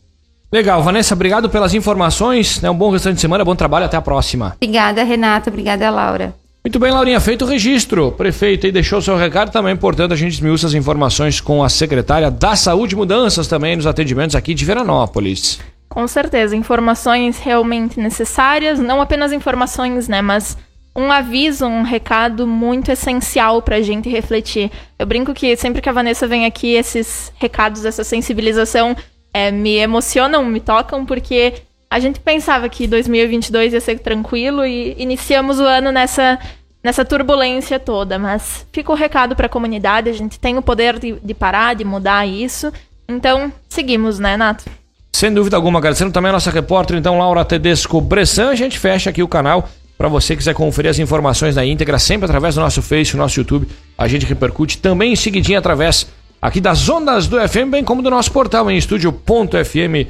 Legal, 0.55 0.81
Vanessa, 0.85 1.15
obrigado 1.15 1.51
pelas 1.51 1.75
informações. 1.75 2.61
Né? 2.61 2.71
Um 2.71 2.77
bom 2.77 2.89
restante 2.89 3.17
de 3.17 3.21
semana, 3.21 3.45
bom 3.45 3.57
trabalho, 3.57 3.87
até 3.87 3.97
a 3.97 4.01
próxima. 4.01 4.55
Obrigada, 4.55 5.03
Renata. 5.03 5.51
Obrigada, 5.51 5.91
Laura. 5.91 6.33
Muito 6.65 6.79
bem, 6.79 6.93
Laurinha, 6.93 7.19
feito 7.19 7.45
o 7.45 7.49
registro. 7.49 8.13
Prefeito 8.13 8.65
aí 8.65 8.71
deixou 8.71 9.03
seu 9.03 9.17
recado 9.17 9.51
também, 9.51 9.75
portanto, 9.75 10.13
a 10.13 10.17
gente 10.17 10.35
esmiuça 10.35 10.69
as 10.69 10.73
informações 10.73 11.41
com 11.41 11.65
a 11.65 11.69
secretária 11.69 12.31
da 12.31 12.55
Saúde 12.55 12.95
Mudanças 12.95 13.49
também 13.49 13.75
nos 13.75 13.85
atendimentos 13.85 14.37
aqui 14.37 14.55
de 14.55 14.65
Veranópolis. 14.65 15.59
Com 15.89 16.07
certeza, 16.07 16.55
informações 16.55 17.41
realmente 17.41 17.99
necessárias, 17.99 18.79
não 18.79 19.03
apenas 19.03 19.33
informações, 19.33 20.07
né, 20.07 20.23
mas 20.23 20.57
um 20.95 21.11
aviso, 21.11 21.67
um 21.67 21.83
recado 21.83 22.47
muito 22.47 22.93
essencial 22.93 23.61
para 23.61 23.75
a 23.75 23.83
gente 23.83 24.09
refletir. 24.09 24.71
Eu 24.97 25.05
brinco 25.05 25.35
que 25.35 25.57
sempre 25.57 25.83
que 25.83 25.89
a 25.89 25.93
Vanessa 25.93 26.29
vem 26.29 26.47
aqui, 26.47 26.75
esses 26.75 27.33
recados, 27.41 27.85
essa 27.85 28.05
sensibilização 28.05 28.95
é, 29.35 29.51
me 29.51 29.77
emocionam, 29.77 30.45
me 30.45 30.61
tocam, 30.61 31.05
porque 31.05 31.55
a 31.91 31.99
gente 31.99 32.21
pensava 32.21 32.69
que 32.69 32.87
2022 32.87 33.73
ia 33.73 33.81
ser 33.81 33.99
tranquilo 33.99 34.65
e 34.65 34.95
iniciamos 34.97 35.59
o 35.59 35.65
ano 35.65 35.91
nessa, 35.91 36.39
nessa 36.83 37.05
turbulência 37.05 37.81
toda. 37.81 38.17
Mas 38.17 38.65
fica 38.73 38.93
o 38.93 38.95
recado 38.95 39.35
para 39.35 39.47
a 39.47 39.51
comunidade: 39.51 40.09
a 40.09 40.13
gente 40.13 40.39
tem 40.39 40.57
o 40.57 40.63
poder 40.63 41.01
de, 41.01 41.19
de 41.23 41.35
parar, 41.35 41.75
de 41.75 41.85
mudar 41.85 42.25
isso. 42.27 42.73
Então, 43.09 43.53
seguimos, 43.69 44.21
né, 44.21 44.37
Nato? 44.37 44.65
Sem 45.13 45.33
dúvida 45.33 45.57
alguma, 45.57 45.79
agradecendo 45.79 46.13
também 46.13 46.31
a 46.31 46.33
nossa 46.33 46.51
repórter, 46.51 46.97
então, 46.97 47.19
Laura 47.19 47.45
Tedesco 47.45 48.01
Bressan. 48.01 48.51
A 48.51 48.55
gente 48.55 48.79
fecha 48.79 49.11
aqui 49.11 49.23
o 49.23 49.29
canal 49.29 49.69
para 49.97 50.09
você 50.09 50.37
quiser 50.37 50.55
conferir 50.55 50.91
as 50.91 50.99
informações 50.99 51.55
na 51.55 51.65
íntegra, 51.65 51.99
sempre 51.99 52.25
através 52.25 52.55
do 52.55 52.61
nosso 52.61 52.83
Face, 52.83 53.17
nosso 53.17 53.39
YouTube. 53.39 53.69
A 53.97 54.09
gente 54.09 54.27
repercute 54.27 54.79
também 54.79 55.13
em 55.13 55.17
seguidinho 55.17 55.59
através 55.59 56.07
aqui 56.45 56.61
das 56.61 56.87
ondas 56.91 57.27
do 57.27 57.41
FM, 57.49 57.71
bem 57.71 57.83
como 57.83 58.03
do 58.03 58.11
nosso 58.11 58.31
portal 58.31 58.71
em 58.71 58.77
estúdio.fm.br. 58.77 60.05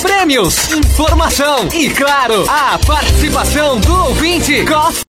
prêmios, 0.00 0.70
informação 0.72 1.68
e, 1.74 1.90
claro, 1.90 2.44
a 2.48 2.78
participação 2.86 3.78
do 3.80 4.04
ouvinte. 4.04 4.64